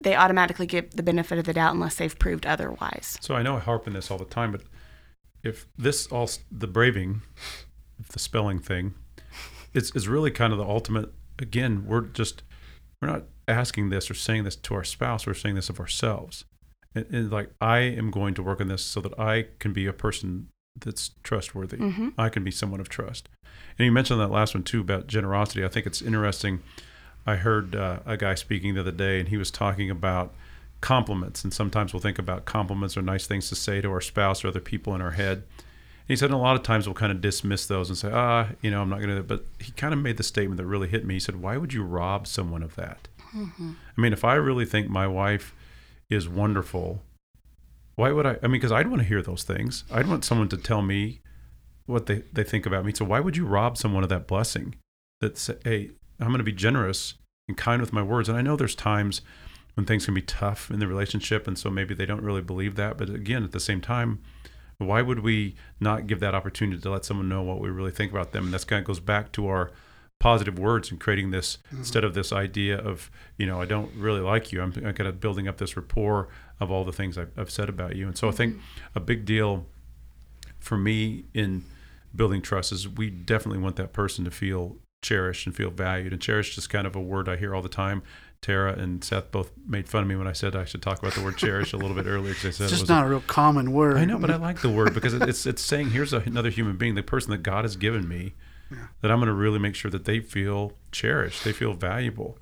they 0.00 0.16
automatically 0.16 0.66
get 0.66 0.96
the 0.96 1.02
benefit 1.02 1.38
of 1.38 1.44
the 1.44 1.52
doubt 1.52 1.74
unless 1.74 1.94
they've 1.96 2.18
proved 2.18 2.46
otherwise. 2.46 3.16
So 3.20 3.34
I 3.34 3.42
know 3.42 3.56
I 3.56 3.60
harp 3.60 3.86
on 3.86 3.92
this 3.92 4.10
all 4.10 4.18
the 4.18 4.24
time, 4.24 4.50
but 4.50 4.62
if 5.42 5.66
this 5.76 6.06
all 6.08 6.28
the 6.50 6.66
braving, 6.66 7.22
if 8.00 8.08
the 8.08 8.18
spelling 8.18 8.58
thing, 8.58 8.94
is 9.72 9.90
is 9.94 10.08
really 10.08 10.30
kind 10.30 10.52
of 10.52 10.58
the 10.58 10.66
ultimate. 10.66 11.12
Again, 11.38 11.84
we're 11.86 12.02
just 12.02 12.42
we're 13.00 13.08
not 13.08 13.24
asking 13.46 13.90
this 13.90 14.10
or 14.10 14.14
saying 14.14 14.44
this 14.44 14.56
to 14.56 14.74
our 14.74 14.84
spouse. 14.84 15.26
We're 15.26 15.34
saying 15.34 15.54
this 15.54 15.68
of 15.68 15.80
ourselves. 15.80 16.44
And, 16.94 17.06
and 17.10 17.30
like 17.30 17.50
I 17.60 17.78
am 17.78 18.10
going 18.10 18.34
to 18.34 18.42
work 18.42 18.60
on 18.60 18.68
this 18.68 18.82
so 18.82 19.00
that 19.00 19.18
I 19.18 19.46
can 19.58 19.72
be 19.72 19.86
a 19.86 19.92
person 19.92 20.48
that's 20.78 21.10
trustworthy. 21.22 21.78
I 22.18 22.28
can 22.28 22.42
be 22.44 22.50
someone 22.50 22.80
of 22.80 22.88
trust. 22.88 23.28
And 23.78 23.86
you 23.86 23.92
mentioned 23.92 24.20
that 24.20 24.30
last 24.30 24.54
one 24.54 24.64
too 24.64 24.80
about 24.80 25.06
generosity. 25.06 25.64
I 25.64 25.68
think 25.68 25.86
it's 25.86 26.02
interesting. 26.02 26.62
I 27.26 27.36
heard 27.36 27.74
uh, 27.74 28.00
a 28.04 28.16
guy 28.16 28.34
speaking 28.34 28.74
the 28.74 28.80
other 28.80 28.92
day, 28.92 29.18
and 29.20 29.28
he 29.28 29.36
was 29.36 29.50
talking 29.50 29.90
about 29.90 30.34
compliments. 30.80 31.44
And 31.44 31.52
sometimes 31.52 31.92
we'll 31.92 32.00
think 32.00 32.18
about 32.18 32.44
compliments 32.44 32.96
or 32.96 33.02
nice 33.02 33.26
things 33.26 33.48
to 33.48 33.54
say 33.54 33.80
to 33.80 33.90
our 33.90 34.00
spouse 34.00 34.44
or 34.44 34.48
other 34.48 34.60
people 34.60 34.94
in 34.94 35.00
our 35.00 35.12
head. 35.12 35.38
And 35.38 36.08
he 36.08 36.16
said 36.16 36.30
a 36.30 36.36
lot 36.36 36.56
of 36.56 36.62
times 36.62 36.86
we'll 36.86 36.94
kind 36.94 37.12
of 37.12 37.20
dismiss 37.20 37.66
those 37.66 37.88
and 37.88 37.96
say, 37.96 38.10
ah, 38.12 38.48
you 38.60 38.70
know, 38.70 38.82
I'm 38.82 38.90
not 38.90 39.00
going 39.00 39.16
to. 39.16 39.22
But 39.22 39.46
he 39.58 39.72
kind 39.72 39.94
of 39.94 40.00
made 40.00 40.18
the 40.18 40.22
statement 40.22 40.58
that 40.58 40.66
really 40.66 40.88
hit 40.88 41.06
me. 41.06 41.14
He 41.14 41.20
said, 41.20 41.36
why 41.36 41.56
would 41.56 41.72
you 41.72 41.82
rob 41.82 42.26
someone 42.26 42.62
of 42.62 42.74
that? 42.76 43.08
I 43.96 44.00
mean, 44.00 44.12
if 44.12 44.24
I 44.24 44.34
really 44.34 44.66
think 44.66 44.88
my 44.90 45.06
wife 45.06 45.54
is 46.10 46.28
wonderful, 46.28 47.02
why 47.96 48.10
would 48.10 48.26
I? 48.26 48.36
I 48.42 48.46
mean, 48.46 48.52
because 48.52 48.72
I'd 48.72 48.88
want 48.88 49.02
to 49.02 49.08
hear 49.08 49.22
those 49.22 49.44
things. 49.44 49.84
I'd 49.90 50.06
want 50.06 50.24
someone 50.24 50.48
to 50.48 50.56
tell 50.56 50.82
me 50.82 51.20
what 51.86 52.06
they, 52.06 52.22
they 52.32 52.44
think 52.44 52.66
about 52.66 52.84
me. 52.84 52.92
So 52.94 53.04
why 53.04 53.20
would 53.20 53.36
you 53.36 53.46
rob 53.46 53.76
someone 53.76 54.02
of 54.02 54.08
that 54.08 54.26
blessing? 54.26 54.74
That 55.20 55.38
say, 55.38 55.56
hey, 55.64 55.90
I'm 56.18 56.28
going 56.28 56.38
to 56.38 56.44
be 56.44 56.52
generous 56.52 57.14
and 57.48 57.56
kind 57.56 57.80
with 57.80 57.92
my 57.92 58.02
words. 58.02 58.28
And 58.28 58.36
I 58.36 58.42
know 58.42 58.56
there's 58.56 58.74
times 58.74 59.20
when 59.74 59.86
things 59.86 60.04
can 60.04 60.14
be 60.14 60.22
tough 60.22 60.70
in 60.70 60.78
the 60.78 60.86
relationship, 60.86 61.46
and 61.46 61.58
so 61.58 61.68
maybe 61.70 61.94
they 61.94 62.06
don't 62.06 62.22
really 62.22 62.40
believe 62.40 62.76
that. 62.76 62.96
But 62.96 63.10
again, 63.10 63.44
at 63.44 63.52
the 63.52 63.60
same 63.60 63.80
time, 63.80 64.22
why 64.78 65.02
would 65.02 65.20
we 65.20 65.54
not 65.80 66.06
give 66.06 66.20
that 66.20 66.34
opportunity 66.34 66.80
to 66.80 66.90
let 66.90 67.04
someone 67.04 67.28
know 67.28 67.42
what 67.42 67.60
we 67.60 67.68
really 67.68 67.90
think 67.90 68.12
about 68.12 68.32
them? 68.32 68.44
And 68.44 68.54
that's 68.54 68.64
kind 68.64 68.80
of 68.80 68.86
goes 68.86 69.00
back 69.00 69.32
to 69.32 69.46
our 69.46 69.70
positive 70.24 70.58
words 70.58 70.90
and 70.90 70.98
creating 70.98 71.32
this 71.32 71.58
mm-hmm. 71.66 71.80
instead 71.80 72.02
of 72.02 72.14
this 72.14 72.32
idea 72.32 72.78
of 72.78 73.10
you 73.36 73.44
know 73.44 73.60
I 73.60 73.66
don't 73.66 73.92
really 73.94 74.22
like 74.22 74.52
you. 74.52 74.62
I'm, 74.62 74.72
I'm 74.76 74.94
kind 74.94 75.06
of 75.06 75.20
building 75.20 75.46
up 75.46 75.58
this 75.58 75.76
rapport 75.76 76.30
of 76.58 76.70
all 76.70 76.82
the 76.82 76.94
things 76.94 77.18
I've, 77.18 77.30
I've 77.36 77.50
said 77.50 77.68
about 77.68 77.94
you. 77.94 78.06
And 78.06 78.16
so 78.16 78.28
I 78.28 78.30
think 78.30 78.54
mm-hmm. 78.54 78.96
a 78.96 79.00
big 79.00 79.26
deal 79.26 79.66
for 80.60 80.78
me 80.78 81.24
in 81.34 81.66
building 82.16 82.40
trust 82.40 82.72
is 82.72 82.88
we 82.88 83.10
definitely 83.10 83.60
want 83.60 83.76
that 83.76 83.92
person 83.92 84.24
to 84.24 84.30
feel 84.30 84.78
cherished 85.02 85.46
and 85.46 85.54
feel 85.54 85.70
valued. 85.70 86.14
And 86.14 86.22
cherished 86.22 86.56
is 86.56 86.66
kind 86.66 86.86
of 86.86 86.96
a 86.96 87.02
word 87.02 87.28
I 87.28 87.36
hear 87.36 87.54
all 87.54 87.60
the 87.60 87.68
time. 87.68 88.02
Tara 88.40 88.72
and 88.78 89.04
Seth 89.04 89.30
both 89.30 89.52
made 89.66 89.90
fun 89.90 90.04
of 90.04 90.08
me 90.08 90.16
when 90.16 90.26
I 90.26 90.32
said 90.32 90.56
I 90.56 90.64
should 90.64 90.80
talk 90.80 91.00
about 91.00 91.12
the 91.12 91.22
word 91.22 91.36
cherish 91.36 91.74
a 91.74 91.76
little 91.76 91.94
bit 91.94 92.06
earlier 92.06 92.32
because 92.32 92.46
I 92.46 92.50
said 92.50 92.64
It's 92.64 92.72
it 92.72 92.76
just 92.76 92.82
was 92.84 92.88
not 92.88 93.04
a 93.04 93.08
real 93.10 93.24
common 93.26 93.72
word. 93.72 93.98
I 93.98 94.06
know, 94.06 94.18
but 94.18 94.30
I 94.30 94.36
like 94.36 94.62
the 94.62 94.70
word 94.70 94.94
because 94.94 95.12
it's 95.12 95.44
it's 95.44 95.62
saying 95.62 95.90
here's 95.90 96.14
a, 96.14 96.20
another 96.20 96.48
human 96.48 96.78
being, 96.78 96.94
the 96.94 97.02
person 97.02 97.30
that 97.32 97.42
God 97.42 97.64
has 97.64 97.76
given 97.76 98.08
me, 98.08 98.34
that 98.70 99.10
I'm 99.10 99.18
going 99.18 99.26
to 99.28 99.32
really 99.34 99.58
make 99.58 99.74
sure 99.74 99.90
that 99.90 100.04
they 100.04 100.20
feel 100.20 100.72
cherished, 100.92 101.44
they 101.44 101.52
feel 101.52 101.74
valuable, 101.74 102.38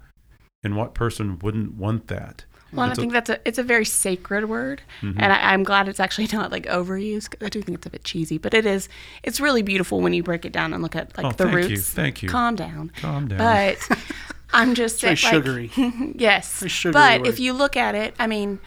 and 0.62 0.76
what 0.76 0.94
person 0.94 1.38
wouldn't 1.40 1.74
want 1.74 2.06
that? 2.08 2.44
Well, 2.72 2.84
and 2.84 2.90
I 2.90 2.92
It's 2.92 2.98
a- 2.98 3.00
think 3.02 3.12
that's 3.12 3.30
a 3.30 3.38
it's 3.48 3.58
a 3.58 3.62
very 3.62 3.84
sacred 3.84 4.48
word, 4.48 4.80
mm-hmm. 5.02 5.20
and 5.20 5.30
I, 5.32 5.52
I'm 5.52 5.62
glad 5.62 5.88
it's 5.88 6.00
actually 6.00 6.26
not 6.32 6.50
like 6.50 6.64
overused. 6.66 7.30
'cause 7.30 7.46
I 7.46 7.48
do 7.50 7.60
think 7.60 7.76
it's 7.78 7.86
a 7.86 7.90
bit 7.90 8.02
cheesy, 8.04 8.38
but 8.38 8.54
it 8.54 8.64
is. 8.64 8.88
It's 9.22 9.40
really 9.40 9.60
beautiful 9.62 10.00
when 10.00 10.14
you 10.14 10.22
break 10.22 10.44
it 10.46 10.52
down 10.52 10.72
and 10.72 10.82
look 10.82 10.96
at 10.96 11.14
like 11.18 11.26
Oh, 11.26 11.30
the 11.32 11.44
thank 11.44 11.54
roots. 11.56 11.70
you, 11.70 11.76
thank 11.78 12.22
you. 12.22 12.28
Calm 12.30 12.56
down. 12.56 12.90
Calm 12.96 13.28
down. 13.28 13.38
But 13.38 13.98
I'm 14.54 14.74
just 14.74 15.00
Very 15.02 15.16
saying, 15.16 15.34
like, 15.34 15.44
sugary. 15.44 15.70
yes. 16.16 16.60
Very 16.60 16.70
sugary 16.70 16.92
but 16.92 17.20
word. 17.22 17.28
if 17.28 17.40
you 17.40 17.52
look 17.52 17.76
at 17.76 17.94
it, 17.94 18.14
I 18.18 18.26
mean, 18.26 18.58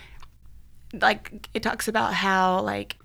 like 0.93 1.49
it 1.53 1.63
talks 1.63 1.87
about 1.87 2.13
how 2.13 2.61
like 2.61 2.97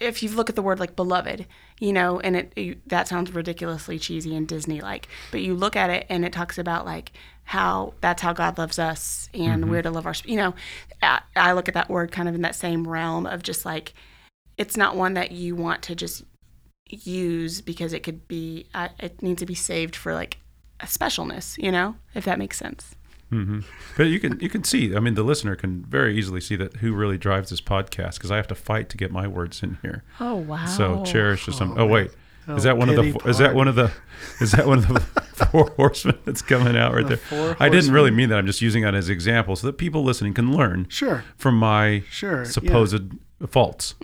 if 0.00 0.22
you 0.22 0.30
look 0.30 0.48
at 0.48 0.56
the 0.56 0.62
word 0.62 0.78
like 0.78 0.96
beloved, 0.96 1.46
you 1.80 1.92
know, 1.92 2.20
and 2.20 2.36
it, 2.36 2.52
you, 2.56 2.76
that 2.86 3.08
sounds 3.08 3.32
ridiculously 3.32 3.98
cheesy 3.98 4.34
and 4.34 4.46
Disney 4.46 4.80
like, 4.80 5.08
but 5.30 5.40
you 5.40 5.54
look 5.54 5.76
at 5.76 5.90
it 5.90 6.06
and 6.08 6.24
it 6.24 6.32
talks 6.32 6.58
about 6.58 6.84
like 6.84 7.12
how 7.44 7.94
that's 8.00 8.22
how 8.22 8.32
God 8.32 8.58
loves 8.58 8.78
us 8.78 9.28
and 9.34 9.70
we're 9.70 9.82
to 9.82 9.90
love 9.90 10.06
our, 10.06 10.14
you 10.24 10.36
know, 10.36 10.54
I, 11.02 11.20
I 11.34 11.52
look 11.52 11.68
at 11.68 11.74
that 11.74 11.88
word 11.88 12.12
kind 12.12 12.28
of 12.28 12.34
in 12.34 12.42
that 12.42 12.54
same 12.54 12.86
realm 12.86 13.26
of 13.26 13.42
just 13.42 13.64
like, 13.64 13.94
it's 14.56 14.76
not 14.76 14.96
one 14.96 15.14
that 15.14 15.32
you 15.32 15.56
want 15.56 15.82
to 15.82 15.94
just 15.94 16.24
use 16.88 17.60
because 17.60 17.92
it 17.92 18.02
could 18.02 18.26
be, 18.28 18.66
uh, 18.74 18.88
it 18.98 19.22
needs 19.22 19.40
to 19.40 19.46
be 19.46 19.54
saved 19.54 19.96
for 19.96 20.14
like 20.14 20.38
a 20.80 20.86
specialness, 20.86 21.62
you 21.62 21.72
know, 21.72 21.96
if 22.14 22.24
that 22.24 22.38
makes 22.38 22.58
sense. 22.58 22.94
Hmm 23.30 23.60
But 23.96 24.04
you 24.04 24.18
can 24.20 24.38
you 24.40 24.48
can 24.48 24.64
see. 24.64 24.94
I 24.96 25.00
mean, 25.00 25.14
the 25.14 25.22
listener 25.22 25.54
can 25.56 25.84
very 25.84 26.16
easily 26.18 26.40
see 26.40 26.56
that 26.56 26.76
who 26.76 26.94
really 26.94 27.18
drives 27.18 27.50
this 27.50 27.60
podcast 27.60 28.14
because 28.14 28.30
I 28.30 28.36
have 28.36 28.48
to 28.48 28.54
fight 28.54 28.88
to 28.90 28.96
get 28.96 29.10
my 29.12 29.26
words 29.26 29.62
in 29.62 29.78
here. 29.82 30.02
Oh, 30.20 30.36
wow. 30.36 30.64
So 30.66 31.04
cherish 31.04 31.46
is 31.48 31.56
some. 31.56 31.72
Oh, 31.72 31.82
Oh 31.82 31.86
wait, 31.86 32.06
is 32.06 32.14
Oh, 32.48 32.54
that 32.60 32.78
one 32.78 32.88
of 32.88 32.96
the? 32.96 33.02
pity 33.12 33.28
Is 33.30 33.38
that 33.38 33.54
one 33.54 33.68
of 33.68 33.74
the? 33.74 33.92
Is 34.40 34.52
that 34.52 34.66
one 34.66 34.78
of 34.78 34.88
the 34.88 35.00
four 35.50 35.70
horsemen 35.76 36.18
that's 36.24 36.42
coming 36.42 36.76
out 36.76 36.94
right 36.94 37.02
The 37.06 37.16
there? 37.16 37.16
four 37.18 37.56
I 37.60 37.68
didn't 37.68 37.92
really 37.92 38.10
mean 38.10 38.28
that. 38.30 38.38
I'm 38.38 38.46
just 38.46 38.62
using 38.62 38.82
that 38.84 38.94
as 38.94 39.08
an 39.08 39.12
example 39.14 39.56
so 39.56 39.66
that 39.66 39.74
people 39.78 40.02
listening 40.02 40.32
can 40.34 40.52
learn 40.56 40.86
Sure. 40.88 41.22
from 41.36 41.56
my 41.58 42.02
Sure, 42.10 42.38
yeah. 42.38 42.44
supposed 42.44 43.02
faults. 43.48 43.94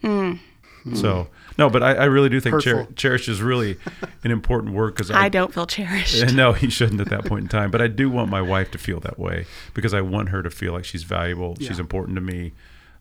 So 0.94 1.28
no, 1.58 1.70
but 1.70 1.82
I, 1.82 1.94
I 1.94 2.04
really 2.04 2.28
do 2.28 2.40
think 2.40 2.60
cher- 2.62 2.86
cherish 2.96 3.28
is 3.28 3.40
really 3.42 3.76
an 4.24 4.30
important 4.30 4.74
word 4.74 4.94
because 4.94 5.10
I 5.10 5.28
don't 5.28 5.52
feel 5.54 5.66
cherished. 5.66 6.32
no, 6.34 6.52
he 6.52 6.68
shouldn't 6.70 7.00
at 7.00 7.10
that 7.10 7.24
point 7.26 7.42
in 7.44 7.48
time. 7.48 7.70
But 7.70 7.80
I 7.82 7.86
do 7.88 8.10
want 8.10 8.30
my 8.30 8.42
wife 8.42 8.70
to 8.72 8.78
feel 8.78 9.00
that 9.00 9.18
way 9.18 9.46
because 9.74 9.94
I 9.94 10.00
want 10.00 10.30
her 10.30 10.42
to 10.42 10.50
feel 10.50 10.72
like 10.72 10.84
she's 10.84 11.04
valuable, 11.04 11.56
she's 11.60 11.78
important 11.78 12.16
to 12.16 12.20
me. 12.20 12.52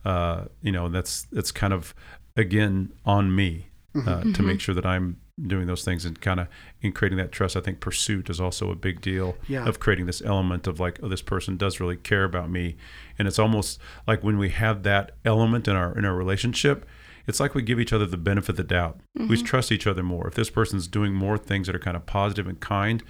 Uh, 0.05 0.45
you 0.61 0.71
know, 0.71 0.85
and 0.87 0.93
that's 0.95 1.23
that's 1.31 1.51
kind 1.51 1.73
of 1.73 1.93
again 2.35 2.91
on 3.05 3.33
me 3.35 3.67
uh, 4.07 4.21
to 4.33 4.41
make 4.43 4.59
sure 4.59 4.75
that 4.75 4.85
I'm 4.85 5.17
doing 5.47 5.65
those 5.65 5.83
things 5.83 6.05
and 6.05 6.19
kind 6.21 6.39
of 6.39 6.47
in 6.81 6.91
creating 6.91 7.17
that 7.17 7.31
trust. 7.31 7.55
I 7.55 7.61
think 7.61 7.79
pursuit 7.79 8.29
is 8.29 8.39
also 8.41 8.69
a 8.71 8.75
big 8.75 9.01
deal 9.01 9.35
Yeah. 9.47 9.65
of 9.67 9.79
creating 9.79 10.05
this 10.05 10.21
element 10.21 10.67
of 10.67 10.79
like, 10.79 10.99
oh, 11.01 11.07
this 11.07 11.21
person 11.23 11.57
does 11.57 11.79
really 11.79 11.95
care 11.97 12.23
about 12.23 12.49
me, 12.51 12.75
and 13.17 13.27
it's 13.27 13.39
almost 13.39 13.79
like 14.05 14.23
when 14.23 14.37
we 14.37 14.49
have 14.49 14.83
that 14.83 15.11
element 15.25 15.67
in 15.67 15.75
our 15.75 15.97
in 15.97 16.05
our 16.05 16.15
relationship. 16.15 16.85
It's 17.27 17.39
like 17.39 17.55
we 17.55 17.61
give 17.61 17.79
each 17.79 17.93
other 17.93 18.05
the 18.05 18.17
benefit 18.17 18.49
of 18.49 18.57
the 18.57 18.63
doubt. 18.63 18.99
We 19.15 19.23
mm-hmm. 19.23 19.45
trust 19.45 19.71
each 19.71 19.87
other 19.87 20.03
more. 20.03 20.27
If 20.27 20.35
this 20.35 20.49
person's 20.49 20.87
doing 20.87 21.13
more 21.13 21.37
things 21.37 21.67
that 21.67 21.75
are 21.75 21.79
kind 21.79 21.95
of 21.95 22.05
positive 22.05 22.47
and 22.47 22.59
kind, 22.59 23.03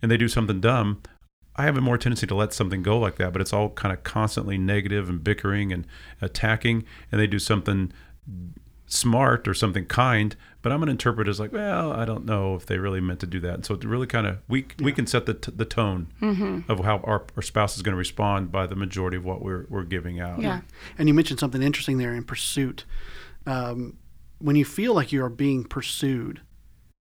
and 0.00 0.10
they 0.10 0.16
do 0.16 0.28
something 0.28 0.60
dumb, 0.60 1.02
I 1.56 1.64
have 1.64 1.76
a 1.76 1.80
more 1.80 1.98
tendency 1.98 2.26
to 2.26 2.34
let 2.34 2.52
something 2.52 2.82
go 2.82 2.98
like 2.98 3.16
that, 3.16 3.32
but 3.32 3.42
it's 3.42 3.52
all 3.52 3.70
kind 3.70 3.92
of 3.92 4.04
constantly 4.04 4.56
negative 4.58 5.08
and 5.08 5.22
bickering 5.22 5.72
and 5.72 5.86
attacking, 6.20 6.84
and 7.10 7.20
they 7.20 7.26
do 7.26 7.38
something 7.38 7.92
smart 8.88 9.46
or 9.46 9.54
something 9.54 9.84
kind, 9.84 10.34
but 10.62 10.72
I'm 10.72 10.78
going 10.78 10.86
to 10.86 10.92
interpret 10.92 11.28
it 11.28 11.30
as 11.30 11.38
like, 11.38 11.52
well, 11.52 11.92
I 11.92 12.04
don't 12.04 12.24
know 12.24 12.54
if 12.54 12.66
they 12.66 12.78
really 12.78 13.00
meant 13.00 13.20
to 13.20 13.26
do 13.26 13.38
that. 13.40 13.54
And 13.54 13.66
so 13.66 13.74
it 13.74 13.84
really 13.84 14.06
kind 14.06 14.26
of 14.26 14.38
we 14.48 14.66
we 14.80 14.92
can 14.92 15.06
set 15.06 15.26
the 15.26 15.34
t- 15.34 15.52
the 15.54 15.64
tone 15.64 16.08
mm-hmm. 16.20 16.70
of 16.70 16.84
how 16.84 16.98
our, 16.98 17.24
our 17.36 17.42
spouse 17.42 17.76
is 17.76 17.82
going 17.82 17.92
to 17.92 17.98
respond 17.98 18.50
by 18.50 18.66
the 18.66 18.74
majority 18.74 19.16
of 19.16 19.24
what 19.24 19.42
we're 19.42 19.66
we're 19.68 19.84
giving 19.84 20.20
out. 20.20 20.40
yeah. 20.40 20.60
And 20.98 21.06
you 21.06 21.14
mentioned 21.14 21.38
something 21.38 21.62
interesting 21.62 21.98
there 21.98 22.14
in 22.14 22.24
pursuit. 22.24 22.84
Um, 23.48 23.98
when 24.38 24.56
you 24.56 24.64
feel 24.64 24.94
like 24.94 25.10
you 25.12 25.24
are 25.24 25.30
being 25.30 25.64
pursued, 25.64 26.42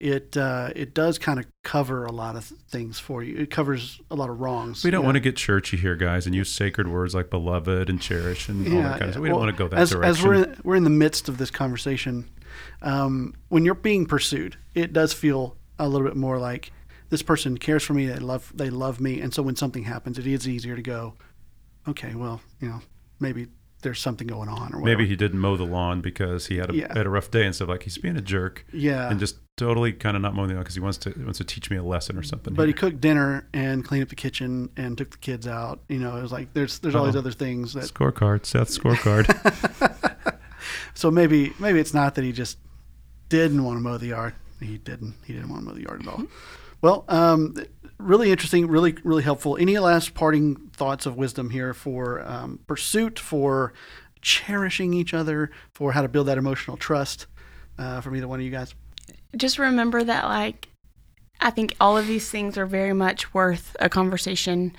it 0.01 0.37
uh, 0.37 0.71
it 0.77 0.95
does 0.95 1.19
kind 1.19 1.41
of 1.41 1.47
cover 1.65 2.05
a 2.05 2.13
lot 2.13 2.37
of 2.37 2.45
things 2.45 3.01
for 3.01 3.23
you. 3.23 3.37
It 3.37 3.51
covers 3.51 4.01
a 4.11 4.15
lot 4.15 4.31
of 4.31 4.39
wrongs. 4.41 4.85
We 4.85 4.91
don't 4.93 5.03
Yeah. 5.03 5.07
want 5.07 5.17
to 5.17 5.21
get 5.21 5.37
churchy 5.37 5.77
here, 5.77 5.97
guys, 5.97 6.25
and 6.27 6.35
use 6.35 6.51
sacred 6.51 6.87
words 6.87 7.15
like 7.15 7.31
beloved 7.31 7.91
and 7.91 8.01
cherish 8.01 8.49
and 8.49 8.67
all 8.69 8.83
that 8.83 8.91
kind 9.01 9.03
of 9.03 9.11
stuff. 9.11 9.23
We 9.23 9.29
well, 9.29 9.39
don't 9.41 9.47
want 9.47 9.57
to 9.57 9.65
go 9.65 9.69
that 9.69 9.81
as, 9.81 9.91
direction. 9.91 10.11
As 10.11 10.23
we're 10.23 10.35
in, 10.35 10.61
we're 10.63 10.77
in 10.77 10.85
the 10.85 10.91
midst 10.91 11.29
of 11.29 11.39
this 11.39 11.51
conversation, 11.51 12.31
um, 12.83 13.35
when 13.49 13.65
you're 13.65 13.75
being 13.75 14.07
pursued, 14.07 14.57
it 14.75 14.93
does 14.93 15.13
feel 15.13 15.57
a 15.79 15.89
little 15.89 16.07
bit 16.07 16.17
more 16.17 16.39
like 16.39 16.71
this 17.11 17.23
person 17.23 17.59
cares 17.59 17.83
for 17.83 17.95
me. 17.95 18.07
They 18.07 18.19
love 18.21 18.53
they 18.55 18.71
love 18.71 19.01
me, 19.01 19.21
and 19.21 19.35
so 19.35 19.43
when 19.43 19.57
something 19.57 19.83
happens, 19.83 20.17
it 20.19 20.27
is 20.29 20.47
easier 20.47 20.77
to 20.77 20.83
go, 20.83 21.15
okay, 21.89 22.15
well, 22.15 22.41
you 22.61 22.69
know, 22.69 22.81
maybe 23.19 23.49
there's 23.83 24.01
something 24.01 24.27
going 24.27 24.49
on 24.49 24.75
or 24.75 24.81
whatever. 24.81 24.99
Maybe 24.99 25.07
he 25.09 25.15
didn't 25.17 25.39
mow 25.39 25.57
the 25.57 25.65
lawn 25.65 26.01
because 26.01 26.47
he 26.47 26.57
had 26.57 26.71
a 26.71 26.75
Yeah. 26.75 26.89
had 26.97 27.07
a 27.07 27.11
rough 27.11 27.31
day 27.31 27.45
and 27.47 27.55
stuff. 27.55 27.69
Like 27.69 27.85
he's 27.85 27.99
being 27.99 28.17
a 28.17 28.21
jerk 28.21 28.65
yeah. 28.73 29.09
and 29.11 29.21
just 29.21 29.37
totally 29.57 29.93
kind 29.93 30.17
of 30.17 30.23
not 30.23 30.35
mowing 30.35 30.49
the 30.49 30.55
lawn 30.55 30.63
because 30.65 30.75
he 30.75 30.81
wants 30.81 30.99
to 30.99 31.11
he 31.11 31.23
wants 31.23 31.39
to 31.39 31.45
teach 31.45 31.71
me 31.71 31.77
a 31.77 31.83
lesson 31.83 32.17
or 32.17 32.23
something. 32.23 32.55
but 32.55 32.67
he 32.67 32.73
cooked 32.73 33.01
dinner 33.01 33.49
and 33.53 33.85
cleaned 33.85 34.03
up 34.03 34.09
the 34.09 34.17
kitchen 34.17 34.71
and 34.77 34.99
took 34.99 35.11
the 35.11 35.19
kids 35.19 35.47
out. 35.47 35.81
You 35.89 35.99
know, 35.99 36.17
it 36.17 36.23
was 36.23 36.33
like 36.33 36.53
there's 36.55 36.79
there's 36.81 36.95
all 36.95 37.07
these 37.07 37.17
other 37.17 37.33
things 37.33 37.75
that 37.75 37.85
scorecard, 37.85 38.47
Seth 38.47 38.69
scorecard. 38.71 39.27
So 40.95 41.11
maybe 41.13 41.53
maybe 41.61 41.79
it's 41.79 41.95
not 41.95 42.17
that 42.17 42.25
he 42.25 42.33
just 42.33 42.59
didn't 43.29 43.63
want 43.63 43.77
to 43.77 43.81
mow 43.81 43.99
the 43.99 44.09
yard. 44.09 44.35
He 44.61 44.79
didn't. 44.79 45.15
He 45.25 45.33
didn't 45.33 45.49
want 45.49 45.63
to 45.63 45.67
mow 45.69 45.75
the 45.75 45.83
yard 45.83 46.03
at 46.03 46.09
all. 46.09 46.25
Well, 46.81 47.05
um, 47.09 47.55
really 47.99 48.31
interesting, 48.31 48.67
really 48.67 48.97
really 49.05 49.23
helpful. 49.23 49.57
Any 49.57 49.79
last 49.79 50.15
parting 50.15 50.57
thoughts 50.73 51.07
of 51.07 51.17
wisdom 51.17 51.51
here 51.51 51.75
for 51.75 52.27
um, 52.27 52.61
pursuit, 52.67 53.19
for 53.19 53.73
cherishing 54.21 54.95
each 54.95 55.15
other, 55.15 55.51
for 55.73 55.93
how 55.93 56.03
to 56.03 56.09
build 56.09 56.27
that 56.29 56.39
emotional 56.39 56.77
trust 56.77 57.27
uh, 57.79 58.01
from 58.01 58.17
either 58.17 58.29
one 58.29 58.41
of 58.41 58.45
you 58.45 58.51
guys? 58.51 58.75
just 59.37 59.59
remember 59.59 60.03
that 60.03 60.25
like 60.25 60.69
i 61.41 61.51
think 61.51 61.75
all 61.81 61.97
of 61.97 62.07
these 62.07 62.31
things 62.31 62.57
are 62.57 62.67
very 62.67 62.93
much 62.93 63.33
worth 63.35 63.77
a 63.81 63.89
conversation 63.89 64.75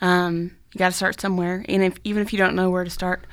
um, 0.00 0.50
you 0.72 0.78
got 0.78 0.90
to 0.90 0.96
start 0.96 1.20
somewhere 1.20 1.64
and 1.68 1.82
if 1.82 1.98
even 2.04 2.22
if 2.22 2.32
you 2.32 2.38
don't 2.38 2.56
know 2.56 2.68
where 2.68 2.84
to 2.84 2.90
start 2.90 3.26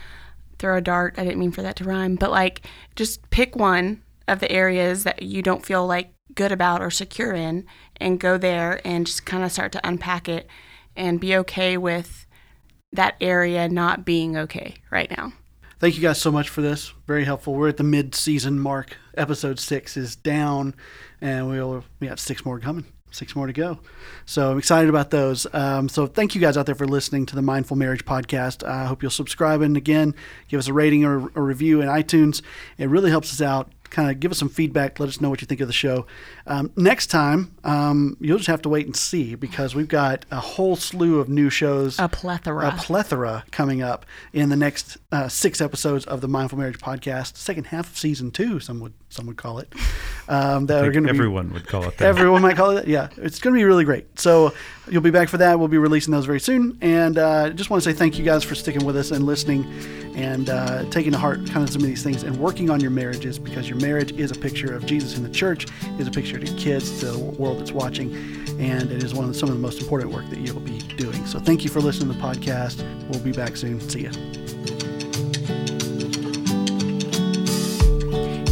throw 0.59 0.77
a 0.77 0.81
dart 0.81 1.15
i 1.17 1.23
didn't 1.23 1.39
mean 1.39 1.51
for 1.51 1.61
that 1.61 1.75
to 1.75 1.83
rhyme 1.83 2.15
but 2.15 2.31
like 2.31 2.61
just 2.95 3.29
pick 3.29 3.55
one 3.55 4.01
of 4.27 4.39
the 4.39 4.51
areas 4.51 5.03
that 5.03 5.21
you 5.21 5.41
don't 5.41 5.65
feel 5.65 5.85
like 5.85 6.13
good 6.35 6.51
about 6.51 6.81
or 6.81 6.89
secure 6.89 7.33
in 7.33 7.65
and 7.97 8.19
go 8.19 8.37
there 8.37 8.81
and 8.85 9.05
just 9.05 9.25
kind 9.25 9.43
of 9.43 9.51
start 9.51 9.71
to 9.71 9.87
unpack 9.87 10.27
it 10.27 10.47
and 10.95 11.19
be 11.19 11.35
okay 11.35 11.77
with 11.77 12.25
that 12.93 13.15
area 13.21 13.69
not 13.69 14.05
being 14.05 14.37
okay 14.37 14.75
right 14.89 15.09
now 15.11 15.31
Thank 15.81 15.95
you 15.95 16.01
guys 16.03 16.21
so 16.21 16.31
much 16.31 16.47
for 16.47 16.61
this. 16.61 16.93
Very 17.07 17.25
helpful. 17.25 17.55
We're 17.55 17.69
at 17.69 17.77
the 17.77 17.83
mid-season 17.83 18.59
mark. 18.59 18.97
Episode 19.17 19.57
six 19.57 19.97
is 19.97 20.15
down, 20.15 20.75
and 21.21 21.49
we'll 21.49 21.83
we 21.99 22.05
have 22.05 22.19
six 22.19 22.45
more 22.45 22.59
coming. 22.59 22.85
Six 23.09 23.35
more 23.35 23.47
to 23.47 23.53
go. 23.53 23.79
So 24.27 24.51
I'm 24.51 24.59
excited 24.59 24.89
about 24.91 25.09
those. 25.09 25.47
Um, 25.51 25.89
so 25.89 26.05
thank 26.05 26.35
you 26.35 26.39
guys 26.39 26.55
out 26.55 26.67
there 26.67 26.75
for 26.75 26.87
listening 26.87 27.25
to 27.25 27.35
the 27.35 27.41
Mindful 27.41 27.77
Marriage 27.77 28.05
podcast. 28.05 28.63
I 28.63 28.85
hope 28.85 29.01
you'll 29.01 29.09
subscribe 29.09 29.61
and 29.61 29.75
again 29.75 30.13
give 30.49 30.59
us 30.59 30.67
a 30.67 30.73
rating 30.73 31.03
or 31.03 31.31
a 31.33 31.41
review 31.41 31.81
in 31.81 31.87
iTunes. 31.87 32.43
It 32.77 32.87
really 32.87 33.09
helps 33.09 33.33
us 33.33 33.41
out. 33.41 33.71
Kind 33.91 34.09
of 34.09 34.19
give 34.19 34.31
us 34.31 34.39
some 34.39 34.49
feedback. 34.49 34.99
Let 34.99 35.09
us 35.09 35.21
know 35.21 35.29
what 35.29 35.41
you 35.41 35.47
think 35.47 35.61
of 35.61 35.67
the 35.67 35.73
show. 35.73 36.07
Um, 36.47 36.71
next 36.75 37.07
time, 37.07 37.55
um, 37.63 38.17
you'll 38.19 38.37
just 38.37 38.47
have 38.47 38.61
to 38.63 38.69
wait 38.69 38.85
and 38.87 38.95
see 38.95 39.35
because 39.35 39.75
we've 39.75 39.87
got 39.87 40.25
a 40.31 40.39
whole 40.39 40.75
slew 40.75 41.19
of 41.19 41.29
new 41.29 41.49
shows 41.49 41.99
a 41.99 42.07
plethora 42.09 42.69
a 42.69 42.71
plethora 42.71 43.43
coming 43.51 43.81
up 43.81 44.05
in 44.33 44.49
the 44.49 44.55
next 44.55 44.97
uh, 45.11 45.27
six 45.27 45.61
episodes 45.61 46.05
of 46.05 46.21
the 46.21 46.27
Mindful 46.27 46.57
Marriage 46.57 46.79
podcast, 46.79 47.37
second 47.37 47.65
half 47.67 47.91
of 47.91 47.97
season 47.97 48.31
two. 48.31 48.59
Some 48.59 48.79
would 48.79 48.93
some 49.09 49.27
would 49.27 49.37
call 49.37 49.59
it. 49.59 49.71
Um, 50.29 50.67
that 50.67 50.83
I 50.83 50.87
are 50.87 50.91
going 50.91 51.03
to 51.03 51.11
be 51.11 51.17
everyone 51.19 51.51
would 51.51 51.67
call 51.67 51.83
it 51.83 51.97
that. 51.97 52.07
everyone 52.07 52.41
might 52.41 52.55
call 52.55 52.71
it 52.71 52.75
that. 52.75 52.87
Yeah, 52.87 53.09
it's 53.17 53.39
going 53.39 53.53
to 53.53 53.59
be 53.59 53.65
really 53.65 53.83
great. 53.83 54.17
So 54.17 54.53
you'll 54.89 55.01
be 55.01 55.11
back 55.11 55.27
for 55.27 55.37
that. 55.37 55.59
We'll 55.59 55.67
be 55.67 55.77
releasing 55.77 56.13
those 56.13 56.25
very 56.25 56.39
soon. 56.39 56.77
And 56.81 57.17
uh, 57.17 57.49
just 57.49 57.69
want 57.69 57.83
to 57.83 57.89
say 57.89 57.95
thank 57.95 58.17
you 58.17 58.23
guys 58.23 58.43
for 58.43 58.55
sticking 58.55 58.85
with 58.85 58.95
us 58.95 59.11
and 59.11 59.25
listening 59.25 59.65
and 60.15 60.49
uh, 60.49 60.85
taking 60.89 61.11
to 61.11 61.17
heart 61.17 61.45
kind 61.47 61.63
of 61.63 61.69
some 61.69 61.81
of 61.81 61.87
these 61.87 62.03
things 62.03 62.23
and 62.23 62.37
working 62.37 62.69
on 62.69 62.79
your 62.79 62.91
marriages 62.91 63.37
because 63.39 63.67
your 63.67 63.79
marriage 63.81 64.11
is 64.13 64.31
a 64.31 64.35
picture 64.35 64.73
of 64.73 64.85
Jesus 64.85 65.17
in 65.17 65.23
the 65.23 65.29
church, 65.29 65.67
is 65.99 66.07
a 66.07 66.11
picture 66.11 66.39
to 66.39 66.55
kids, 66.55 66.99
to 66.99 67.07
the 67.07 67.19
world 67.19 67.59
that's 67.59 67.71
watching, 67.71 68.13
and 68.59 68.91
it 68.91 69.03
is 69.03 69.13
one 69.13 69.25
of 69.25 69.33
the, 69.33 69.37
some 69.37 69.49
of 69.49 69.55
the 69.55 69.61
most 69.61 69.81
important 69.81 70.11
work 70.11 70.29
that 70.29 70.39
you'll 70.39 70.59
be 70.59 70.79
doing. 70.79 71.25
So 71.25 71.39
thank 71.39 71.63
you 71.63 71.69
for 71.69 71.81
listening 71.81 72.13
to 72.13 72.17
the 72.17 72.23
podcast. 72.23 72.83
We'll 73.09 73.23
be 73.23 73.31
back 73.31 73.57
soon. 73.57 73.79
See 73.81 74.03
ya. 74.03 74.11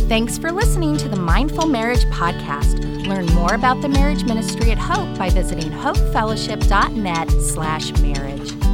Thanks 0.09 0.39
for 0.39 0.51
listening 0.51 0.97
to 0.97 1.07
the 1.07 1.19
Mindful 1.19 1.67
Marriage 1.67 2.03
Podcast. 2.05 2.83
Learn 3.07 3.27
more 3.27 3.53
about 3.53 3.81
the 3.81 3.89
marriage 3.89 4.23
ministry 4.23 4.71
at 4.71 4.79
Hope 4.79 5.15
by 5.19 5.29
visiting 5.29 5.69
hopefellowship.net 5.69 7.29
slash 7.29 7.91
marriage. 7.99 8.68